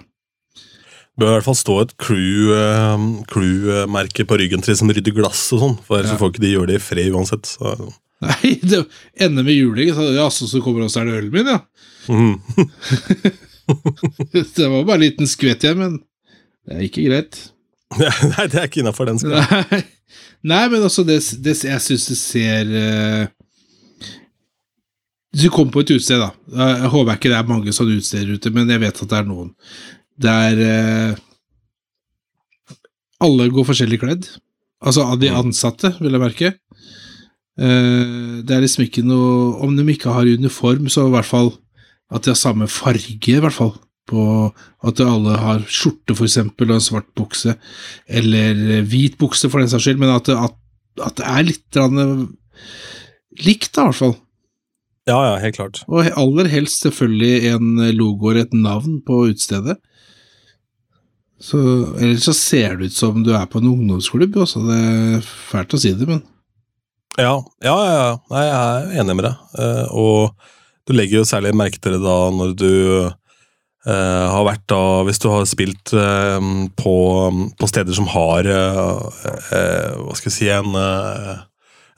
[1.14, 4.90] Det bør i hvert fall stå et crew, eh, crew-merke på ryggen til de som
[4.90, 6.16] rydder glass og sånn, for ellers Ja.
[6.16, 7.46] så får ikke de gjøre det i fred uansett.
[7.46, 7.92] Så.
[8.24, 8.82] Nei, det
[9.20, 9.92] ender med juling.
[9.94, 11.60] Så, ja, så, så kommer også er det ølen min, ja.
[12.08, 12.40] Mm.
[14.56, 15.94] Det var bare en liten skvett igjen, men
[16.68, 17.38] det er ikke greit.
[18.32, 19.44] Nei, det er ikke innafor den skala.
[19.70, 19.82] Nei,
[20.50, 23.26] Nei men altså, det, det, jeg syns det ser eh,
[25.32, 28.34] Hvis du kommer på et utested, da Jeg håper ikke det er mange sånne utesteder
[28.36, 29.54] ute, men jeg vet at det er noen.
[30.24, 31.22] der uh,
[33.24, 34.28] alle går forskjellig kledd.
[34.84, 36.52] Altså av de ansatte, vil jeg merke.
[37.54, 41.52] Eh, det er liksom ikke noe Om de ikke har uniform, så i hvert fall
[42.10, 43.72] at de har samme farge, i hvert fall.
[44.10, 44.52] På
[44.84, 47.56] at alle har skjorte, eksempel, og en svart bukse.
[48.06, 50.58] Eller eh, hvit bukse, for den saks skyld, men at at,
[51.04, 51.80] at det er litt
[53.44, 54.14] likt, da, i hvert fall.
[55.08, 55.82] Ja, ja, helt klart.
[55.88, 59.76] Og aller helst selvfølgelig en logo eller et navn på utestedet.
[61.44, 61.58] Så,
[61.98, 64.62] ellers så ser det ut som du er på en ungdomsklubb også.
[64.64, 66.22] Det er fælt å si det, men
[67.20, 67.98] Ja, ja, ja.
[67.98, 68.14] ja.
[68.32, 69.42] Nei, jeg er enig med deg.
[69.60, 70.48] Eh, og
[70.88, 72.72] du legger jo særlig merke til det da når du
[73.86, 76.38] eh, har vært da Hvis du har spilt uh,
[76.78, 76.94] på,
[77.58, 79.00] på steder som har uh,
[80.00, 80.76] Hva skal jeg si en,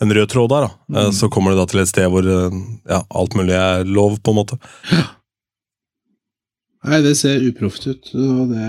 [0.02, 1.00] en rød tråd der, da.
[1.00, 4.34] Eh, så kommer du da til et sted hvor ja, alt mulig er lov, på
[4.34, 4.60] en måte.
[6.86, 8.66] Nei, det ser uproft ut, og det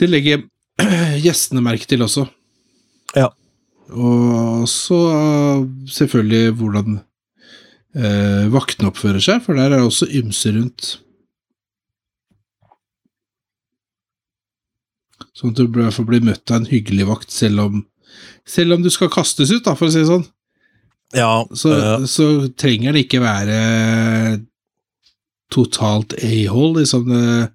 [0.00, 0.46] Det legger
[1.24, 2.24] gjestene merke til også.
[3.14, 3.28] Ja.
[3.94, 6.96] Og så uh, selvfølgelig hvordan
[7.94, 10.90] eh, vaktene oppfører seg, for der er det også ymse rundt.
[15.34, 17.84] Sånn at du i hvert fall blir møtt av en hyggelig vakt, selv om,
[18.46, 20.26] selv om du skal kastes ut, da, for å si det sånn.
[21.14, 22.26] Ja, Så, eh, så
[22.58, 23.58] trenger det ikke være
[25.54, 27.08] totalt a-hole, liksom.
[27.10, 27.50] Det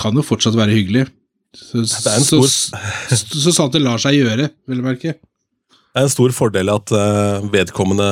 [0.00, 1.06] kan jo fortsatt være hyggelig.
[1.54, 2.78] Så, er en så, stor-
[3.10, 5.16] så, så sant det lar seg gjøre, vil jeg merke.
[5.90, 8.06] Det er en stor fordel at eh, vedkommende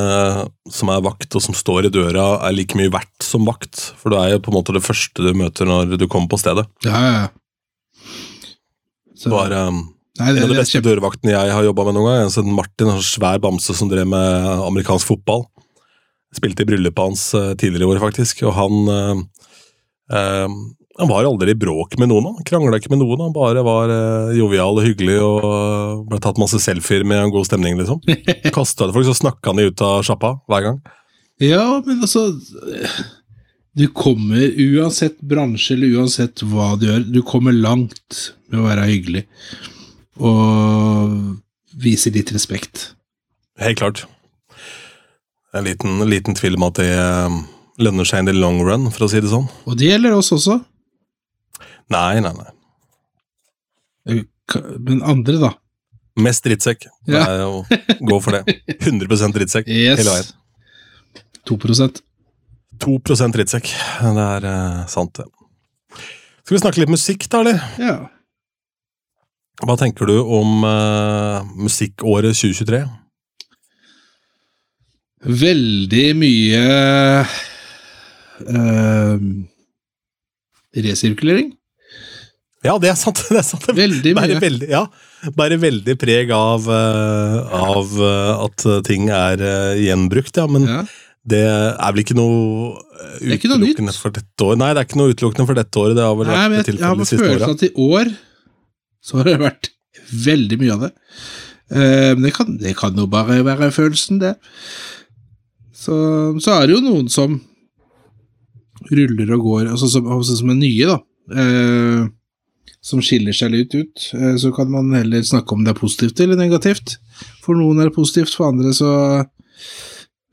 [0.75, 3.79] som er vakt og som står i døra, er like mye verdt som vakt.
[4.01, 6.39] For du er jo på en måte det første du møter når du kommer på
[6.41, 6.65] stedet.
[6.83, 7.29] Ja, ja, ja.
[9.19, 10.93] Så, var eh, nei, det, en av de beste kjempe...
[10.93, 12.25] dørvaktene jeg har jobba med noen gang.
[12.27, 15.45] En sånn Martin, en sånn svær bamse som drev med amerikansk fotball.
[16.35, 18.45] Spilte i bryllupet hans eh, tidligere i år, faktisk.
[18.47, 19.23] Og han eh,
[20.15, 20.59] eh,
[20.99, 22.31] Han var aldri i bråk med noen.
[22.37, 23.25] Han krangla ikke med noen.
[23.27, 27.49] Han bare var eh, jovial og hyggelig og ble tatt masse selfier med en god
[27.49, 27.99] stemning, liksom.
[28.55, 30.81] Kasta det folk, så snakka han de ut av sjappa hver gang.
[31.39, 32.27] Ja, men altså
[33.79, 38.87] Du kommer, uansett bransje eller uansett hva du gjør, du kommer langt med å være
[38.89, 39.21] hyggelig.
[40.19, 41.37] Og
[41.79, 42.89] vise litt respekt.
[43.61, 44.01] Helt klart.
[45.55, 47.37] En liten, liten tvil om at det eh,
[47.81, 49.47] lønner seg in the long run, for å si det sånn.
[49.65, 50.59] Og det gjelder oss også.
[51.89, 52.51] Nei, nei, nei.
[54.09, 54.25] Eh,
[54.81, 55.53] Men andre, da?
[56.19, 56.87] Mest drittsekk.
[57.07, 57.23] Det Ja.
[57.31, 57.63] er å
[58.01, 58.59] gå for det.
[58.83, 59.99] 100 drittsekk Yes.
[60.03, 60.31] hele veien.
[61.47, 61.57] 2
[62.83, 63.71] 2% drittsekk.
[64.01, 65.27] Det er eh, sant, det.
[66.43, 67.59] Skal vi snakke litt musikk, da, eller?
[67.81, 67.97] Ja.
[69.59, 72.83] Hva tenker du om eh, musikkåret 2023?
[75.39, 76.63] Veldig mye
[78.47, 79.23] eh,
[80.79, 81.51] resirkulering.
[82.63, 83.19] Ja, det er sant.
[83.31, 83.67] det er sant.
[83.75, 84.41] Veldig Bare mye.
[84.43, 84.85] veldig, ja,
[85.35, 90.47] bare veldig preg av, eh, av eh, at ting er eh, gjenbrukt, ja.
[90.51, 90.81] Men Ja.
[91.27, 92.77] Det er vel ikke noe
[93.19, 94.61] eh, utelukkende for dette året?
[94.61, 95.97] Nei, det er ikke noe utelukkende for dette året.
[95.99, 97.57] Det har vel Nei, vært jeg, jeg har tilfellet de på siste følelsen åra.
[97.57, 98.13] at i år
[99.09, 99.69] så har det vært
[100.29, 100.91] veldig mye av det.
[101.69, 104.33] Eh, Men det kan, det kan jo bare være følelsen, det.
[105.79, 105.95] Så,
[106.43, 107.37] så er det jo noen som
[108.89, 110.97] ruller og går, altså som, altså som er nye, da.
[111.35, 112.07] Eh,
[112.89, 114.05] som skiller seg litt ut.
[114.15, 116.95] Eh, så kan man heller snakke om det er positivt eller negativt.
[117.43, 118.91] For noen er det positivt, for andre så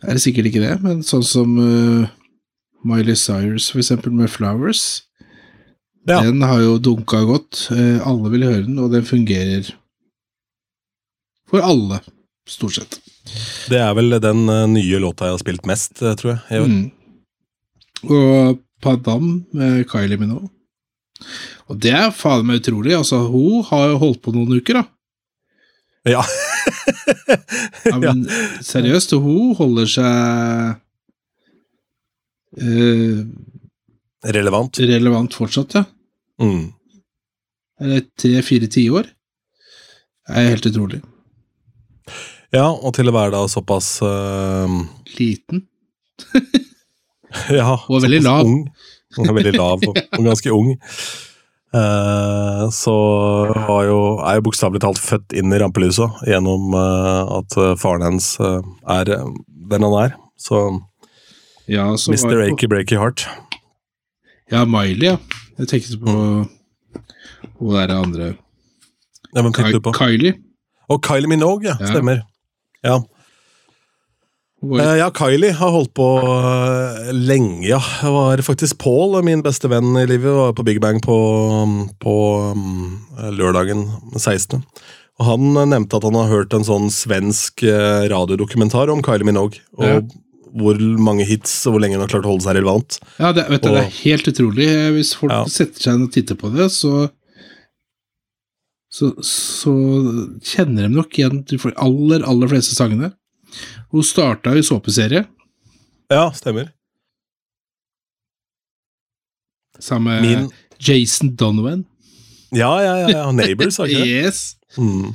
[0.07, 0.77] er det sikkert ikke det.
[0.85, 2.07] Men sånn som uh,
[2.87, 5.03] Miley Cyrus, for eksempel, med Flowers.
[6.07, 6.21] Ja.
[6.23, 7.67] Den har jo dunka godt.
[7.75, 9.73] Eh, Alle vil høre den, og den fungerer
[11.51, 12.01] for alle,
[12.51, 12.99] stort sett.
[13.71, 16.41] Det er vel den eh, nye låta jeg har spilt mest, tror jeg.
[16.51, 16.71] jeg.
[16.71, 18.11] Mm.
[18.11, 20.51] Og Padam med Kylie Minogue.
[21.67, 22.95] Og det er faen meg utrolig.
[22.95, 24.85] Altså, hun har jo holdt på noen uker, da.
[26.07, 26.25] Ja.
[27.87, 28.25] Ja, men
[28.67, 30.73] seriøst, hun holder seg
[32.59, 33.21] eh,
[34.35, 34.81] Relevant.
[34.91, 35.85] relevant fortsatt, ja.
[36.43, 36.73] Mm.
[37.83, 39.07] Eller tre-fire tiår.
[40.27, 41.01] Det er helt utrolig.
[42.55, 44.79] Ja, og til å være da såpass uh,
[45.19, 45.67] Liten.
[47.53, 48.47] Ja, Og veldig lav.
[48.49, 48.63] Ung.
[49.17, 50.71] Hun er veldig lav og, og ganske ung.
[51.77, 52.93] Eh, så
[53.85, 58.29] jo, er jo bokstavelig talt født inn i rampelyset gjennom eh, at eh, faren hennes
[58.41, 60.15] er den han er.
[60.41, 60.63] Så
[61.69, 62.31] Ja, så Mr.
[62.37, 63.27] var- Akey Breaky Heart.
[64.53, 65.17] Ja, Miley, ja.
[65.59, 66.13] Jeg tenkte på
[67.59, 68.27] hun derre andre
[69.35, 69.93] Ja, Hvem tenkte du på?
[69.97, 70.35] Kylie.
[70.89, 71.67] Og Kylie Minogue.
[71.67, 71.75] Ja.
[71.91, 72.23] Stemmer.
[72.85, 73.01] Ja.
[74.65, 77.79] Eh, ja, Kylie har holdt på uh, lenge, ja.
[78.01, 81.17] Det var faktisk Paul, min beste venn i livet, var på Big Bang på,
[82.03, 82.15] på
[82.57, 82.97] um,
[83.37, 83.85] lørdagen
[84.17, 84.63] 16.
[85.21, 89.29] Og han eh, nevnte at han har hørt en sånn svensk uh, radiodokumentar om Kylie
[89.29, 89.61] Minogue.
[89.77, 90.01] Og Ja.
[90.57, 92.97] hvor mange hits og hvor lenge hun har klart å holde seg relevant.
[93.21, 94.69] Ja, det, vet du, det er helt utrolig.
[94.73, 95.43] Eh, Hvis folk Ja.
[95.53, 97.11] setter seg inn og titter på det, så
[98.97, 99.73] så, så
[100.41, 103.11] kjenner de nok igjen de aller, aller fleste sangene.
[103.97, 105.25] Hun starta i såpeserie
[106.13, 106.69] Ja, stemmer.
[109.79, 111.85] sammen med Min Jason Donovan.
[112.51, 113.09] Ja, ja, ja.
[113.11, 113.33] ja.
[113.33, 114.09] Neighbors, har ikke det?
[114.27, 114.57] Yes.
[114.77, 115.15] Mm.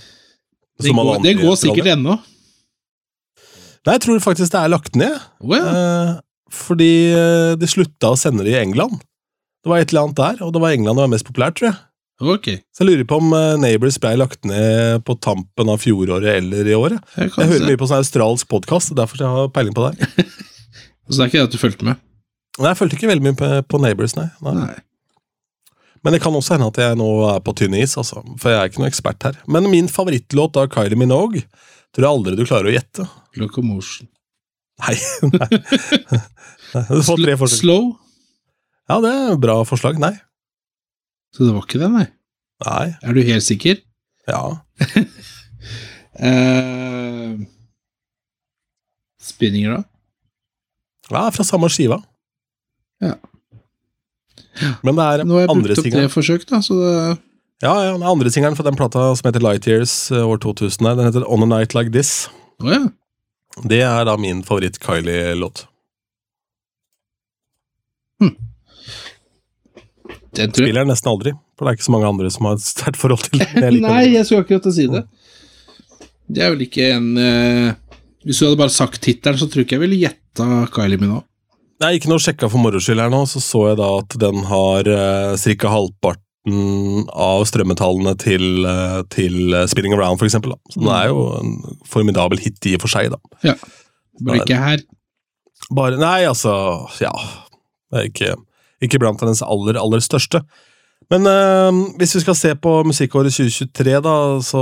[0.82, 2.18] Det går, det går sikkert ennå.
[3.86, 5.16] Nei, jeg tror faktisk det er lagt ned.
[5.50, 5.62] Ja.
[5.62, 6.12] Eh,
[6.54, 9.02] fordi eh, de slutta å sende det i England.
[9.62, 11.72] Det var et eller annet der, og det var England det var mest populært, tror
[11.72, 11.80] jeg.
[12.22, 12.52] Ok.
[12.70, 16.68] Så jeg lurer på om eh, Neighbors ble lagt ned på tampen av fjoråret eller
[16.70, 17.00] i år.
[17.18, 17.32] jeg.
[17.34, 20.28] Jeg hører mye på sånn australsk podkast, derfor jeg har peiling på det.
[21.10, 22.02] Så det er ikke det at du fulgte med?
[22.60, 24.28] Nei, Jeg fulgte ikke veldig mye på, på Neighbors, nei.
[24.46, 24.54] nei.
[24.60, 24.78] Nei.
[26.02, 28.24] Men det kan også hende at jeg nå er på tynn is, altså.
[28.42, 29.36] For jeg er ikke noen ekspert her.
[29.50, 31.44] Men min favorittlåt av Kylie Minogue
[31.94, 33.06] tror jeg aldri du klarer å gjette.
[33.38, 34.08] Locomotion.
[34.82, 34.96] Nei.
[35.36, 35.60] nei.
[37.58, 37.92] Slow?
[38.90, 40.00] Ja, det er et bra forslag.
[40.02, 40.16] Nei.
[41.32, 42.06] Så det var ikke det, nei?
[42.66, 42.86] Nei.
[43.02, 43.80] Er du helt sikker?
[44.30, 44.42] Ja.
[46.22, 47.34] uh,
[49.32, 49.84] spinninger, da?
[51.12, 52.02] Ja, fra samme skiva.
[53.02, 53.16] Ja.
[54.86, 56.12] Men det er Nå har jeg andre brukt opp tre singelen.
[56.14, 56.94] forsøk, da, så det
[57.62, 60.88] Ja, ja, den andre singelen fra den plata som heter Light Years eh, år 2000.
[60.88, 62.30] her, Den heter On a Night Like This.
[62.62, 62.84] Oh, ja.
[63.68, 65.66] Det er da min favoritt-Kylie-låt.
[70.38, 72.56] Den jeg Spiller den nesten aldri, for det er ikke så mange andre som har
[72.56, 73.66] et sterkt forhold til den.
[73.66, 75.04] jeg Nei, jeg skulle akkurat si det.
[76.32, 79.68] Det er vel ikke en uh, Hvis du hadde bare sagt tittelen, så tror jeg
[79.68, 81.26] ikke jeg ville gjetta Kylie Minogue.
[81.82, 84.44] Nei, ikke noe sjekka for moro skyld her nå, så så jeg da at den
[84.48, 85.72] har uh, ca.
[85.74, 90.56] halvparten av strømmetallene til, uh, til eh, Spinning Around, for eksempel.
[90.56, 90.74] Da.
[90.74, 91.52] Så den er jo en
[91.86, 93.20] formidabel hit i og for seg, da.
[93.46, 93.54] Ja.
[94.26, 94.82] Bare ikke her.
[95.78, 96.54] Bare, nei, altså,
[97.02, 97.12] ja.
[97.92, 98.34] Det er ikke,
[98.82, 100.42] ikke blant hennes aller, aller største.
[101.12, 104.12] Men eh, hvis vi skal se på musikkåret 2023, da,
[104.46, 104.62] så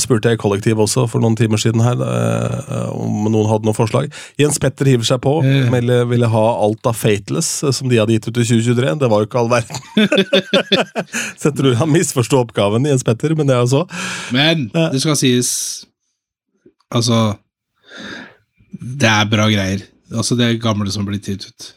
[0.00, 3.76] spurte jeg i kollektiv også for noen timer siden her eh, om noen hadde noen
[3.76, 4.08] forslag.
[4.40, 5.68] Jens Petter hiver seg på, Mm.
[5.74, 8.94] ville, ville ha alt av Fateless eh, som de hadde gitt ut i 2023.
[9.02, 9.76] Det var jo ikke all verden.
[11.38, 13.84] så jeg tror han misforsto oppgaven, Jens Petter, men det er jo så.
[14.32, 15.52] Men det skal sies
[16.92, 17.18] Altså
[18.80, 19.84] Det er bra greier.
[20.12, 21.70] Altså Det er gamle som blir gitt ut.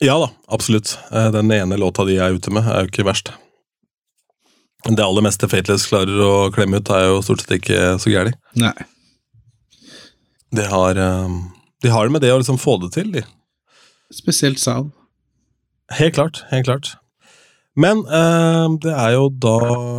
[0.00, 0.98] Ja da, absolutt.
[1.12, 3.32] Eh, Den ene låta de er ute med, er jo ikke verst.
[4.86, 8.36] Det aller meste Fateless klarer å klemme ut, er jo stort sett ikke så gærent.
[10.54, 11.32] De har, eh,
[11.82, 13.24] de har det med det å liksom få det til, de.
[14.12, 14.92] Spesielt sound.
[15.96, 16.44] Helt klart.
[16.50, 16.94] Helt klart.
[17.76, 19.56] Men eh, det er jo da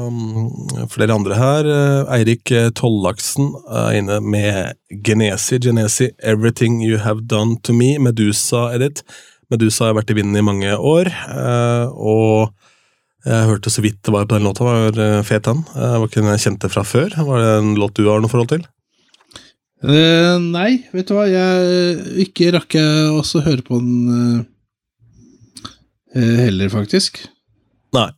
[0.09, 1.67] mm, flere andre her.
[1.73, 5.59] Eh, Eirik Tollaksen er inne med Genesi.
[5.59, 7.99] Genesi, 'Everything You Have Done To Me'.
[7.99, 9.03] Medusa-edit.
[9.51, 12.51] Medusa har vært i vinden i mange år, eh, og
[13.27, 14.63] jeg hørte så vidt det var på den låta.
[14.63, 15.63] var eh, fet den.
[15.75, 17.15] Eh, var ikke den jeg kjente fra før.
[17.15, 18.67] Var det en låt du har noe forhold til?
[19.83, 24.45] Eh, nei, vet du hva, jeg ikke rakk jeg også høre på den
[26.15, 27.19] eh, heller, faktisk.
[27.95, 28.09] Nei.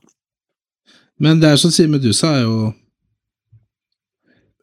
[1.20, 2.60] Men det er som sier Medusa, er jo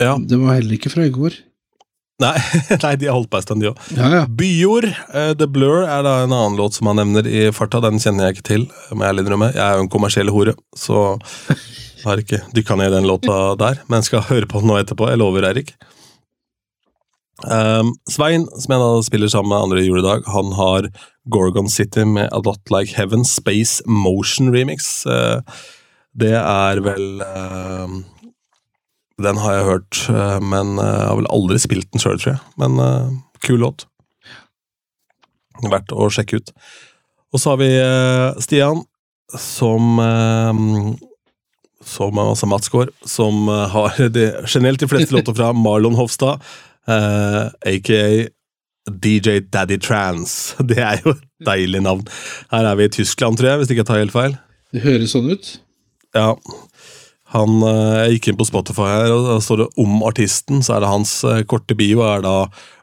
[0.00, 0.16] Ja.
[0.20, 1.32] Det var heller ikke fra i går.
[2.22, 2.36] Nei,
[2.84, 3.80] nei de har holdt på en stund, de òg.
[3.96, 4.22] Ja, ja.
[4.38, 7.82] Byjord, uh, The Blur, er da en annen låt som han nevner i farta.
[7.84, 8.64] Den kjenner jeg ikke til,
[8.96, 9.50] må jeg innrømme.
[9.52, 11.18] Jeg er jo en kommersiell hore, så
[12.06, 13.82] har ikke dykka ned i den låta der.
[13.92, 15.10] Men skal høre på den nå etterpå.
[15.12, 15.74] Jeg lover, Eirik.
[17.44, 20.88] Um, Svein, som jeg da spiller sammen med andre i juledag, han har
[21.28, 25.04] Gorgon City med A Lot Like Heaven Space Motion Remix.
[25.04, 25.44] Uh,
[26.16, 27.96] det er vel eh,
[29.22, 32.34] Den har jeg hørt, eh, men eh, jeg har vel aldri spilt den sjøl, tror
[32.34, 32.42] jeg.
[32.60, 33.86] Men uh, kul låt.
[35.64, 36.52] Verdt å sjekke ut.
[37.32, 38.84] Og så har vi uh, Stian,
[39.40, 40.52] som uh,
[41.86, 46.42] som altså Matsgaard, som har de, generelt de fleste låter fra Marlon Hofstad,
[46.86, 48.00] aka
[48.90, 50.56] DJ Daddy Trans.
[50.68, 52.02] Det er jo et deilig navn.
[52.50, 54.36] Her er vi i Tyskland, tror jeg, hvis ikke jeg tar helt feil.
[54.74, 55.52] Det høres sånn ut.
[56.16, 56.32] Ja.
[57.36, 60.62] Han, eh, jeg gikk inn på Spotify her, og da står det om artisten.
[60.64, 62.36] Så er det hans eh, korte bio er da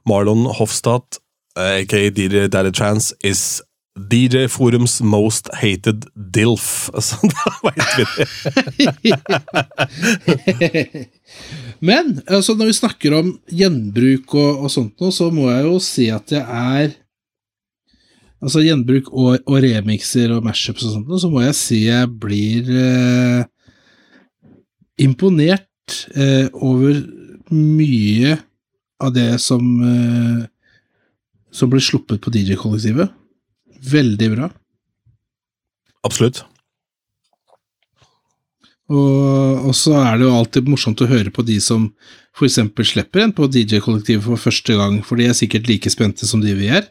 [0.09, 1.19] Marlon Hofstad,
[1.57, 3.61] eh, aka DJ Daddy Trans, is
[3.93, 6.89] DJ Forums most hated DILF.
[7.07, 7.91] Så da veit
[9.03, 11.07] vi det.
[11.83, 15.79] Men altså, når vi snakker om gjenbruk og, og sånt nå, så må jeg jo
[15.83, 16.99] si at jeg er
[18.43, 22.09] Altså gjenbruk og, og remixer og mashups og sånt, noe, så må jeg si jeg
[22.19, 23.45] blir eh,
[25.01, 26.99] imponert eh, over
[27.53, 28.37] mye
[29.03, 30.43] av det som eh,
[31.53, 33.13] som blir sluppet på DJ-kollektivet.
[33.93, 34.49] Veldig bra.
[36.03, 36.41] Absolutt.
[38.91, 41.87] Og, og så er det jo alltid morsomt å høre på de som
[42.35, 46.27] for eksempel slipper en på DJ-kollektivet for første gang, for de er sikkert like spente
[46.27, 46.89] som de vi er.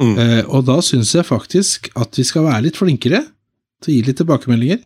[0.00, 0.14] Mm.
[0.16, 3.22] Eh, og da syns jeg faktisk at vi skal være litt flinkere
[3.84, 4.80] til å gi litt tilbakemeldinger.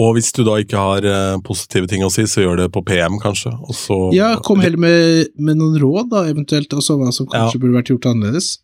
[0.00, 2.80] Og hvis du da ikke har eh, positive ting å si, så gjør det på
[2.88, 3.52] PM, kanskje.
[3.76, 7.76] Så Ja, kom heller med, med noen råd, da, eventuelt, altså hva som kanskje burde
[7.76, 8.54] vært gjort annerledes.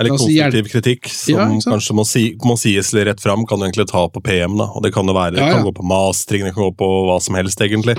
[0.00, 3.68] Eller altså, konstruktiv kritikk, som Ja, kanskje må, si, må sies rett fram, kan du
[3.68, 4.56] egentlig ta på PM.
[4.58, 6.74] da, og Det kan jo være, det Ja, kan gå på mastering, det kan gå
[6.82, 7.98] på hva som helst, egentlig.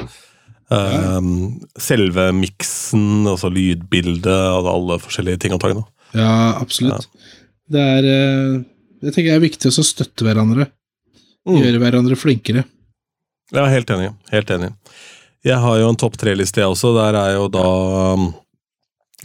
[0.73, 5.83] Um, selve miksen, altså lydbildet og alle forskjellige ting og tang.
[6.17, 7.07] Ja, absolutt.
[7.69, 8.61] Det er eh,
[9.03, 10.67] Jeg tenker det er viktig å støtte hverandre.
[11.47, 11.59] Mm.
[11.59, 12.63] Gjøre hverandre flinkere.
[13.53, 14.11] Ja, helt enig.
[14.33, 14.71] Helt enig.
[15.45, 16.93] Jeg har jo en topp tre-liste, jeg også.
[16.97, 17.65] Der er jo da
[18.15, 18.29] um,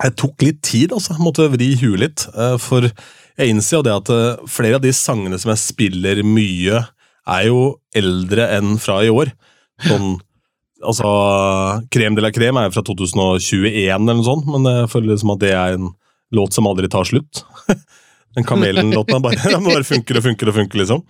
[0.03, 1.15] Jeg tok litt tid, altså.
[1.17, 2.27] Jeg måtte vri huet litt.
[2.35, 6.21] eh, For jeg innser jo det at eh, flere av de sangene som jeg spiller
[6.27, 6.83] mye,
[7.29, 7.61] er jo
[7.97, 9.33] eldre enn fra i år.
[9.87, 10.17] Sånn
[10.79, 11.09] Altså,
[11.91, 15.33] Krem de la Krem er jo fra 2021 eller noe sånt, men jeg føler liksom
[15.35, 15.89] at det er en
[16.39, 17.41] låt som aldri tar slutt.
[18.39, 21.03] Den Kamelen-låten er bare, bare funker og funker og funker, liksom.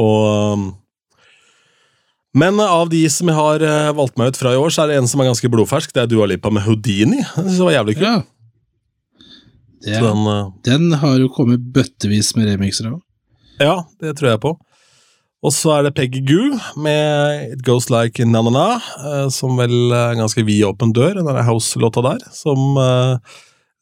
[0.00, 0.22] Og
[0.56, 0.64] um,
[2.36, 4.92] men av de som jeg har eh, valgt meg ut fra i år, så er
[4.92, 5.94] det en som er ganske blodfersk.
[5.94, 7.22] Det er Dua Lipa med Houdini.
[7.36, 8.06] Det var jævlig kult.
[8.08, 8.16] Ja.
[9.86, 13.00] Det, den, eh, den har jo kommet bøttevis med remixer av.
[13.62, 14.52] ja, det tror jeg på.
[15.46, 20.14] Og så er det Peggy Goo med It Goes Like Na-Na-Na, eh, som vel er
[20.14, 22.76] en ganske vid åpen dør, den house-låta der, som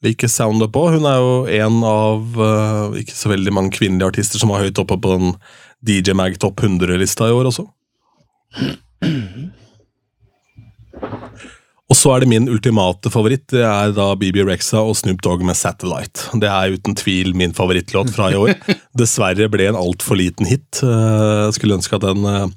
[0.05, 0.87] liker soundet på.
[0.95, 4.79] Hun er jo en av uh, ikke så veldig mange kvinnelige artister som var høyt
[4.81, 5.33] oppe på den
[5.85, 7.65] DJ Mag Top 100-lista i år også.
[11.85, 13.45] Og så er det min ultimate favoritt.
[13.53, 16.31] Det er da BB Rexa og Snoop Dogg med Satellite.
[16.41, 18.55] Det er uten tvil min favorittlåt fra i år.
[18.99, 20.81] Dessverre ble en altfor liten hit.
[20.81, 22.47] Eh, Jeg skulle ønske at den eh,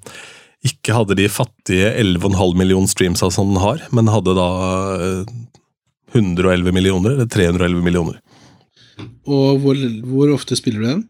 [0.72, 4.48] ikke hadde de fattige 11,5 millioner streamsa som den har, men hadde da
[4.96, 5.36] eh,
[6.16, 8.16] 111 millioner, eller 311 millioner.
[9.28, 9.76] Og hvor,
[10.08, 11.04] hvor ofte spiller du den?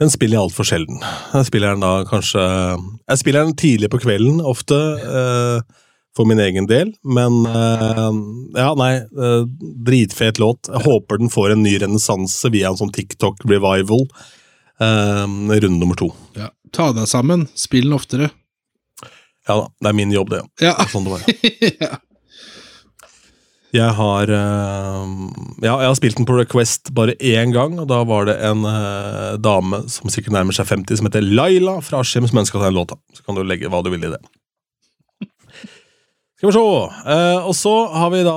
[0.00, 1.02] Den spiller jeg altfor sjelden.
[1.34, 5.86] Jeg spiller den da kanskje Jeg spiller den tidlig på kvelden, ofte, eh,
[6.16, 8.08] for min egen del, men eh,
[8.56, 9.44] Ja, nei, eh,
[9.86, 10.70] dritfet låt.
[10.72, 14.06] Jeg håper den får en ny renessanse via en sånn TikTok-revival.
[14.80, 16.10] Eh, runde nummer to.
[16.38, 16.48] Ja.
[16.72, 18.30] Ta deg sammen, spill den oftere.
[19.48, 20.44] Ja da, det er min jobb, det.
[20.64, 20.76] Ja.
[20.88, 21.28] Sånn det var.
[21.84, 21.96] ja.
[23.70, 25.10] Jeg har eh,
[25.62, 28.64] Ja, jeg har spilt den på Request bare én gang, og da var det en
[28.66, 32.70] uh, dame som sikkert nærmer seg 50, som heter Laila fra Askim, som ønska seg
[32.70, 32.98] en låta.
[33.14, 34.20] Så kan du legge hva du vil i det.
[36.40, 36.64] Skal vi se.
[36.64, 38.36] Uh, og så har vi da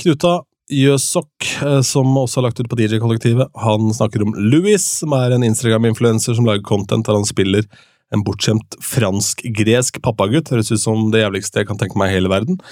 [0.00, 0.38] Knuta
[0.72, 3.52] Jøsok, uh, som også har lagt ut på DJ-kollektivet.
[3.66, 7.68] Han snakker om Louis, som er en Instagram-influenser som lager content der han spiller
[8.14, 10.54] en bortskjemt fransk-gresk pappagutt.
[10.54, 12.62] Høres ut som det jævligste jeg kan tenke meg i hele verden.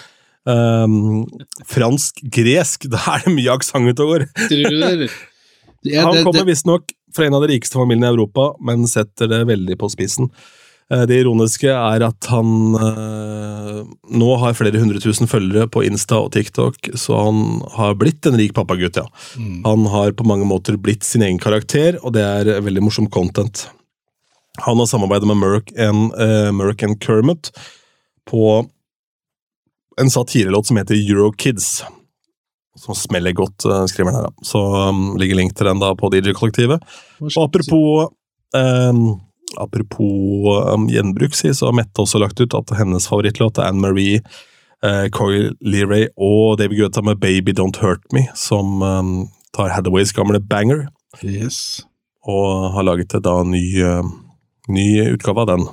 [0.47, 1.25] Um,
[1.67, 4.29] Fransk-gresk, da er det mye aksent ute og går.
[5.97, 9.77] Han kommer visstnok fra en av de rikeste familiene i Europa, men setter det veldig
[9.81, 10.31] på spissen.
[10.93, 13.79] Eh, Det ironiske er at han eh,
[14.21, 17.41] nå har flere hundre tusen følgere på Insta og TikTok, så han
[17.77, 19.07] har blitt en rik pappagutt, ja.
[19.39, 19.65] Mm.
[19.67, 23.67] Han har på mange måter blitt sin egen karakter, og det er veldig morsom content.
[24.65, 27.51] Han har samarbeidet med Merck and, eh, Merck and Kermit
[28.31, 28.67] på
[30.01, 31.85] en satirelåt som heter Eurokids.
[32.79, 34.27] Som smeller godt, eh, skriver han her.
[34.31, 34.45] da.
[34.45, 36.83] Så um, ligger link til den da på DJ-kollektivet.
[37.25, 38.11] Og apropos
[38.57, 39.21] um,
[39.57, 43.81] Apropos um, gjenbruk, si, så har Mette også lagt ut at hennes favorittlåt er Anne
[43.81, 44.19] Marie,
[44.85, 49.13] uh, Coy Leray og David Guetta med Baby Don't Hurt Me, som um,
[49.57, 50.89] tar Hathaways gamle banger,
[51.23, 51.87] Yes.
[52.27, 54.03] og har laget da en ny, uh,
[54.69, 55.69] ny utgave av den.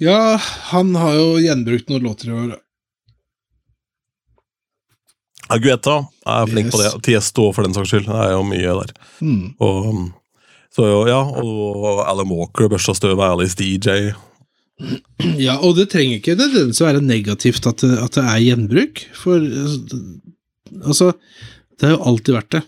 [0.00, 0.38] Ja,
[0.70, 2.54] han har jo gjenbrukt noen låter i år.
[5.46, 6.92] Ja, Guetta er flink på det.
[7.06, 8.08] Tiesto for den saks skyld.
[8.08, 8.94] Det er jo mye der.
[9.22, 9.42] Mm.
[9.62, 10.06] Og, um,
[10.74, 14.10] så ja, og Alan Walker børsta støv av Alice DJ.
[15.40, 19.04] Ja, og det trenger ikke nødvendigvis å være negativt at det, at det er gjenbruk,
[19.16, 19.40] for
[20.82, 21.14] altså
[21.76, 22.62] Det har jo alltid vært det.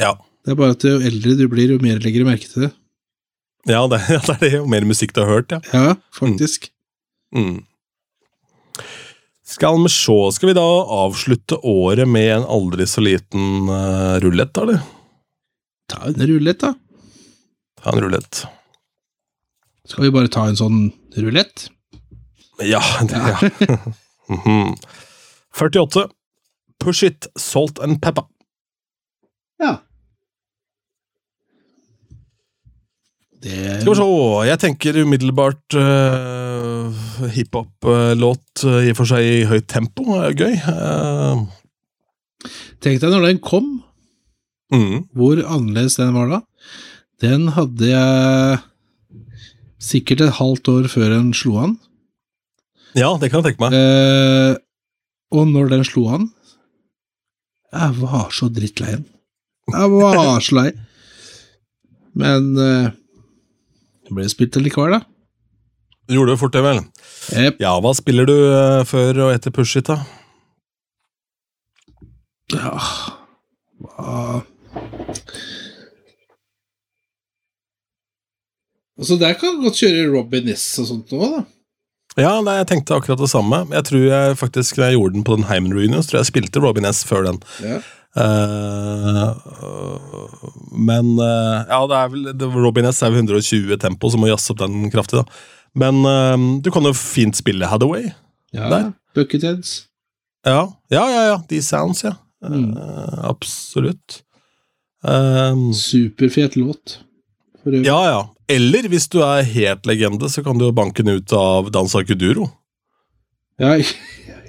[0.00, 2.66] Ja, Det er bare at jo eldre du blir, jo mer legger du merke til
[2.66, 2.72] det.
[3.70, 4.52] ja det, det er det.
[4.58, 5.60] Jo mer musikk du har hørt, ja.
[5.72, 6.68] Ja, faktisk.
[7.34, 7.62] Mm.
[9.54, 10.64] Skal vi se, skal vi da
[10.98, 14.80] avslutte året med en aldri så liten uh, rulett, da, eller?
[15.92, 16.72] Ta en rulett, da.
[17.82, 18.40] Ta en rulett.
[19.86, 20.80] Skal vi bare ta en sånn
[21.20, 21.68] rulett?
[22.64, 23.78] Ja, det, ja.
[24.24, 24.72] Mhm.
[25.54, 26.06] 48.
[26.80, 28.24] Push it, salt and pepper.
[29.60, 29.74] Ja.
[33.44, 34.06] Det Skal vi se,
[34.48, 37.03] jeg tenker umiddelbart uh,
[37.34, 40.06] hiphop-låt uh, i og for seg i høyt tempo.
[40.20, 40.54] er gøy.
[40.64, 41.44] Uh,
[42.84, 43.68] Tenk deg når den kom,
[44.74, 45.08] mm.
[45.16, 46.40] hvor annerledes den var da.
[47.22, 48.58] Den hadde jeg
[49.84, 51.76] sikkert et halvt år før den slo an.
[52.94, 53.74] Ja, det kan jeg tenke meg.
[53.74, 54.56] Eh,
[55.34, 56.28] og når den slo an
[57.74, 59.08] Jeg var så drittlei den.
[59.72, 60.68] Jeg var så lei.
[62.20, 62.92] Men eh,
[64.04, 65.00] det ble spilt allikevel, da.
[66.10, 66.82] Gjorde du fort, det vel.
[67.32, 67.62] Yep.
[67.64, 70.02] Ja, hva spiller du uh, før og etter Push It, da?
[72.52, 72.74] Ja
[73.80, 74.42] Hva
[78.94, 81.40] Altså, der kan godt kjøre Robin Ness og sånt nå, da.
[82.14, 83.64] Ja, nei, jeg tenkte akkurat det samme.
[83.74, 86.26] Jeg tror jeg faktisk, når jeg gjorde den på den Heimen Reunion, så tror jeg
[86.28, 87.40] jeg spilte Robin S før den.
[87.64, 87.80] Ja.
[88.14, 89.34] Uh,
[90.70, 94.30] men uh, ja, det er vel det, Robin S er jo 120 tempo, så må
[94.30, 95.26] jazze opp den kraftig, da.
[95.74, 98.10] Men eh, du kan jo fint spille Hathaway.
[98.54, 98.68] ja.
[98.70, 98.92] Der.
[99.14, 99.84] Bucketheads.
[100.44, 101.22] Ja, ja, ja.
[101.28, 101.36] ja.
[101.48, 102.16] De sounds, ja.
[102.44, 102.74] Mm.
[102.76, 104.22] Uh, absolutt.
[105.06, 106.98] Um, Superfet låt.
[107.62, 108.18] For ja, ja.
[108.50, 112.50] Eller hvis du er helt legende, så kan du banke den ut av Dansa Kuduro.
[113.62, 113.76] Ja,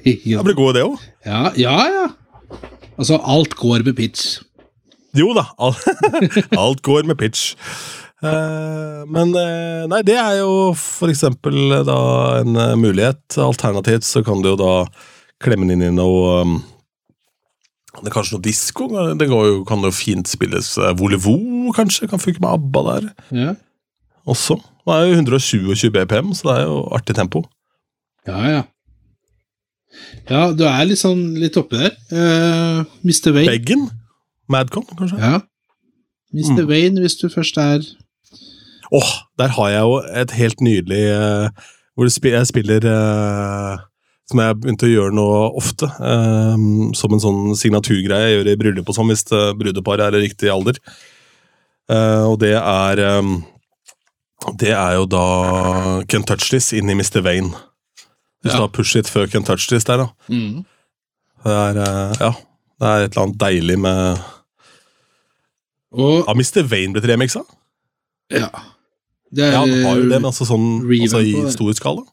[0.03, 0.97] Det ja, blir god, det òg.
[1.25, 2.07] ja, ja, ja.
[2.97, 4.39] Altså, alt går med pitch.
[5.13, 5.77] Jo da, alt,
[6.57, 7.53] alt går med pitch.
[8.23, 11.97] Eh, men eh, nei, det er jo for eksempel eh, da
[12.41, 13.23] en mulighet.
[13.41, 14.75] Alternativt så kan du jo da
[15.43, 16.55] klemme den inn i noe um,
[17.95, 18.85] det er Kanskje noe disko?
[19.19, 20.73] Det går jo, kan jo fint spilles.
[20.99, 21.37] Volevo,
[21.75, 22.09] kanskje?
[22.11, 23.53] Kan funke med ABBA der Ja,
[24.27, 24.57] også.
[24.85, 27.45] Det er jo 127 BPM, så det er jo artig tempo.
[28.27, 28.39] ja.
[28.51, 28.63] ja.
[30.27, 31.93] Ja, du er litt sånn litt oppi der.
[32.11, 33.31] Uh, Mr.
[33.31, 33.53] Wayne.
[33.53, 33.85] Beggen?
[34.51, 35.19] Madcon, kanskje?
[35.21, 35.37] Ja.
[36.35, 36.65] Mr.
[36.65, 36.67] Mm.
[36.67, 37.85] Wayne, hvis du først er
[38.93, 41.49] Åh, der har jeg jo et helt nydelig uh,
[41.95, 43.77] Hvor jeg spiller uh,
[44.29, 45.25] Som jeg begynte å gjøre nå
[45.57, 45.85] ofte.
[45.85, 46.55] eh,
[46.97, 49.25] som en sånn signaturgreie jeg gjør i bryllup og sånn, hvis
[49.59, 50.79] brudeparet er i riktig alder.
[52.25, 53.35] Og det er um,
[54.57, 57.21] Det er jo da Can Touch This inn i Mr.
[57.21, 57.53] Vane.
[58.41, 58.57] Hvis Ja.
[58.57, 60.07] du har Push It før Can Touch This der, da.
[61.45, 61.77] Det er,
[62.19, 62.31] ja,
[62.81, 64.19] det er et eller annet deilig med
[65.93, 66.63] Og Har Mr.
[66.65, 67.45] Vane blitt remixa?
[68.33, 68.49] ja.
[69.35, 72.05] Det er Ja, han har jo det, men altså sånn altså i stor skala.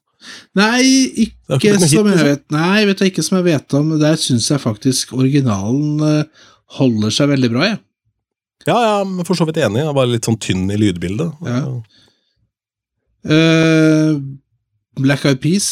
[0.59, 0.83] Nei,
[1.25, 2.29] ikke ikke som hit, jeg liksom.
[2.29, 3.95] vet Nei, vet jeg ikke som jeg vet om.
[4.01, 6.45] Der syns jeg faktisk originalen eh,
[6.79, 7.81] holder seg veldig bra, jeg.
[8.68, 9.83] Ja, ja, er for så vidt enig.
[9.83, 11.33] Jeg er bare litt sånn tynn i lydbildet.
[11.47, 11.62] Ja.
[13.27, 14.20] Uh,
[15.03, 15.68] Black Eyed Peas.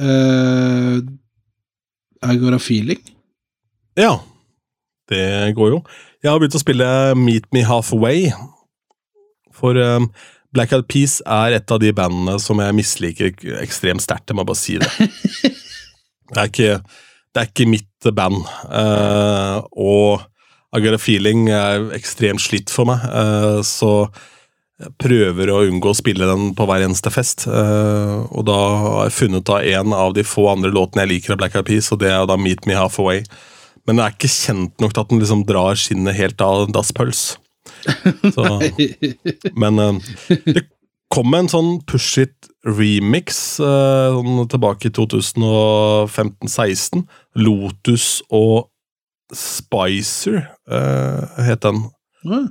[0.00, 1.04] Uh,
[2.24, 3.02] I Got a Feeling.
[4.00, 4.14] Ja,
[5.12, 5.82] det går jo.
[6.24, 6.88] Jeg har begynt å spille
[7.18, 8.30] Meet Me Halfway.
[9.52, 10.08] For um,
[10.52, 13.32] Black Eyed Peas er et av de bandene som jeg misliker
[13.62, 14.28] ekstremt sterkt.
[14.28, 14.90] Jeg må bare si det.
[16.32, 16.76] Det er ikke,
[17.34, 18.38] det er ikke mitt band.
[18.64, 20.22] Uh, og
[20.72, 24.06] I Got a Feeling er ekstremt slitt for meg, uh, så
[24.80, 27.44] jeg prøver å unngå å spille den på hver eneste fest.
[27.44, 31.36] Uh, og da har jeg funnet av en av de få andre låtene jeg liker
[31.36, 33.26] av Black Eyed Peas, og det er da Meet Me Halfway.
[33.84, 37.34] Men den er ikke kjent nok til at den liksom drar skinnet helt av dasspøls.
[38.34, 38.42] Så,
[39.58, 39.94] men eh,
[40.46, 40.62] det
[41.12, 47.04] kom en sånn Push It remix eh, sånn tilbake i 2015-16.
[47.42, 48.72] Lotus og
[49.32, 51.78] Spicer uh, het den.
[52.28, 52.50] Mm.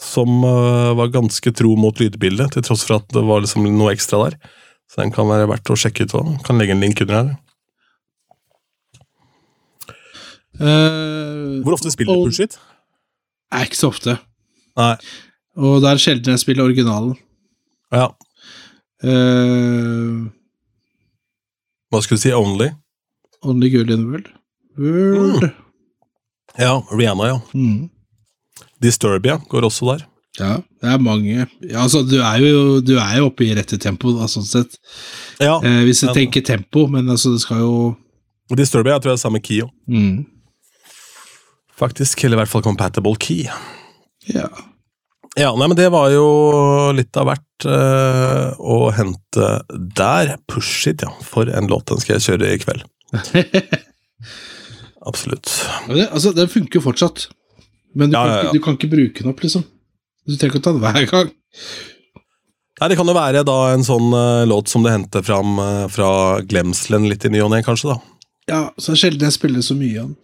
[0.00, 3.92] Som eh, var ganske tro mot lydbildet, til tross for at det var liksom noe
[3.92, 4.34] ekstra der.
[4.90, 6.14] Så den kan være verdt å sjekke ut.
[6.14, 6.38] også.
[6.46, 7.28] Kan legge en link under her.
[10.60, 12.54] Uh, Hvor ofte spiller du Push It?
[13.50, 14.12] ikke så ofte.
[14.78, 14.94] Nei.
[15.60, 17.16] Og det er sjelden jeg spiller originalen.
[17.92, 18.10] Ja.
[19.02, 20.28] Uh,
[21.90, 22.32] Hva skulle du si?
[22.36, 22.70] Only?
[23.42, 24.28] Only Girl in the World.
[24.78, 25.50] World.
[26.58, 27.40] Ja, Rihanna, ja.
[27.54, 27.88] Mm.
[28.82, 30.06] Disturbia går også der.
[30.38, 31.46] Ja, det er mange.
[31.66, 34.76] Ja, altså, du er jo, du er jo oppe i rette tempo, da, sånn sett.
[35.42, 37.96] Ja, Eh, hvis du tenker tempo, men altså, det skal jo
[38.56, 39.70] Disturbia jeg tror jeg er samme key òg.
[39.90, 40.24] mm.
[41.80, 42.24] Faktisk.
[42.24, 43.46] Eller i hvert fall compatible key.
[44.28, 44.48] Ja.
[45.38, 46.24] Ja, nei, men det var jo
[46.96, 50.34] litt av hvert uh, å hente der.
[50.50, 51.12] Push it, ja.
[51.22, 51.86] For en låt.
[51.90, 52.82] Den skal jeg kjøre i kveld.
[55.10, 55.52] Absolutt.
[55.88, 57.28] Ja, det, altså, den funker jo fortsatt,
[57.94, 58.34] men du, Ja, kan.
[58.42, 59.64] Ikke, du kan ikke bruke den opp, liksom.
[60.28, 61.32] Du trenger ikke å ta den hver gang.
[62.80, 65.86] Nei, Det kan jo være da en sånn uh, låt som du henter fram uh,
[65.92, 67.94] fra glemselen litt i ny og ne, kanskje.
[67.94, 68.20] da.
[68.50, 70.18] Ja, så er det sjelden jeg spiller så mye av den.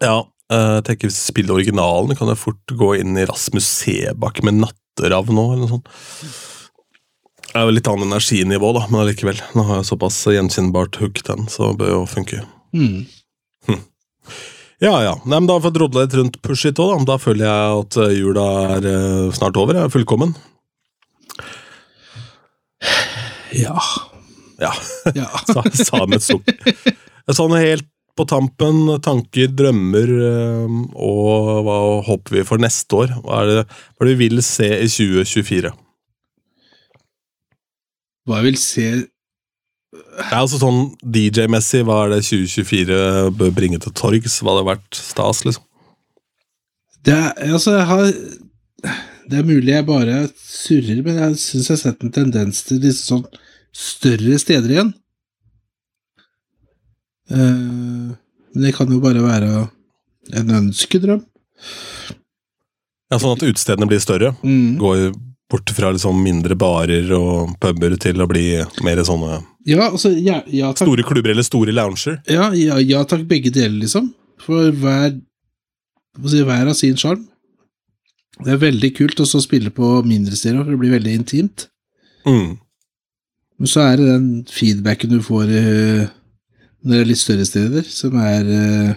[0.00, 0.16] Ja,
[0.52, 5.36] jeg tenker Hvis spiller originalen, kan jeg fort gå inn i Rasmus Sebakk med 'Natteravn'
[5.36, 5.90] nå, eller noe sånt.
[7.52, 9.40] Det er jo litt annet energinivå, da, men allikevel.
[9.56, 12.44] Nå har jeg såpass gjenkjennbart hook den, så det bør jo funke.
[12.72, 13.04] Mm.
[14.82, 15.12] Ja, ja.
[15.24, 17.12] Nei, men Da har jeg fått litt rundt Push It òg, da.
[17.12, 18.46] Da føler jeg at eh, jula
[18.78, 19.78] er eh, snart over.
[19.78, 20.32] Jeg er fullkommen.
[23.54, 23.76] Ja.
[24.58, 24.72] Ja,
[25.14, 25.28] ja.
[25.52, 26.50] sa, sa med et sukk.
[27.30, 27.86] Sånn helt
[28.18, 33.14] på tampen, tanker, drømmer, eh, og hva håper vi for neste år?
[33.24, 35.72] Hva er det, hva er det vi vil se i 2024?
[38.28, 38.86] Hva jeg vil se
[39.92, 44.38] Det er altså sånn DJ-messig, hva er det 2024 bør bringe til torgs?
[44.40, 45.64] Hva hadde vært stas, liksom?
[47.02, 48.04] Det er, altså, jeg har
[49.26, 52.80] Det er mulig jeg bare surrer, men jeg syns jeg har sett en tendens til
[52.82, 53.24] disse sånn
[53.72, 54.92] større steder igjen.
[57.32, 58.12] Eh,
[58.52, 59.50] men det kan jo bare være
[60.38, 61.22] en ønskedrøm.
[63.12, 64.32] Ja, Sånn at utestedene blir større?
[64.44, 64.78] Mm.
[64.80, 65.10] Går
[65.52, 68.46] bort fra liksom mindre barer og puber til å bli
[68.86, 72.22] mer sånne Ja, altså, ja, ja store klubber eller store lounger?
[72.30, 74.08] Ja, ja, takk, begge deler, liksom.
[74.42, 75.12] For hver,
[76.24, 77.28] si, hver av sin sjarm.
[78.42, 81.68] Det er veldig kult å spille på mindre steder, for det blir veldig intimt.
[82.24, 82.56] Mm.
[83.60, 86.08] Men så er det den feedbacken du får i er
[86.82, 88.94] litt større steder, som er eh,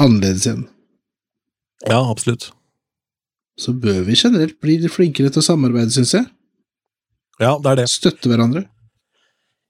[0.00, 0.64] annerledes igjen.
[1.86, 2.50] Ja, absolutt.
[3.60, 6.26] Så bør vi generelt bli flinkere til å samarbeide, syns jeg.
[7.40, 7.86] Ja, det er det.
[7.92, 8.66] Støtte hverandre.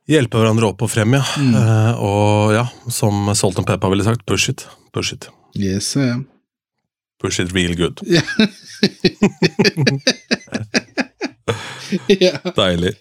[0.07, 1.25] Hjelpe hverandre opp og frem, ja.
[1.43, 1.55] Mm.
[1.55, 4.67] Uh, og ja, som Salt and Peppa ville sagt, push it.
[4.95, 5.29] Push it.
[5.59, 6.27] Yes, I am.
[7.23, 8.03] Push it real good.
[8.07, 8.23] Ja.
[12.27, 12.39] ja.
[12.57, 12.95] Deilig.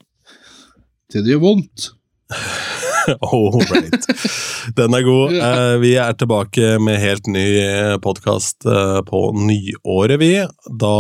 [1.12, 1.92] Til det gjør vondt.
[3.22, 4.08] All right.
[4.78, 5.36] Den er god.
[5.36, 7.46] Eh, vi er tilbake med helt ny
[8.04, 8.66] podkast
[9.10, 10.34] på nyåret, vi.
[10.82, 10.96] Da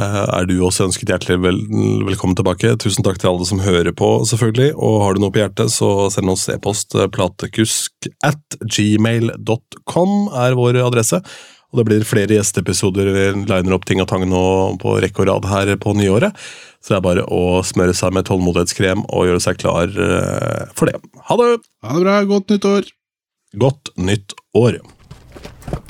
[0.00, 1.60] eh, er du også ønsket hjertelig vel
[2.08, 2.74] velkommen tilbake.
[2.80, 4.72] Tusen takk til alle som hører på, selvfølgelig.
[4.76, 6.96] Og har du noe på hjertet, så send oss e-post.
[7.14, 11.22] Platekusk at gmail.com er vår adresse.
[11.70, 13.12] Og det blir flere gjesteepisoder.
[13.46, 14.42] Liner opp ting og tang nå
[14.82, 16.36] på rekke og rad her på nyåret.
[16.80, 20.90] Så det er bare å smøre seg med tålmodighetskrem og gjøre seg klar eh, for
[20.90, 20.96] det.
[21.28, 21.50] Ha det!
[21.86, 22.16] Ha det bra.
[22.30, 22.94] Godt nytt år.
[23.60, 24.80] Godt nytt år.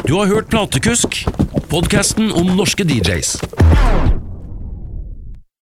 [0.05, 1.23] Du har hørt Platekusk,
[1.73, 3.39] podkasten om norske DJs.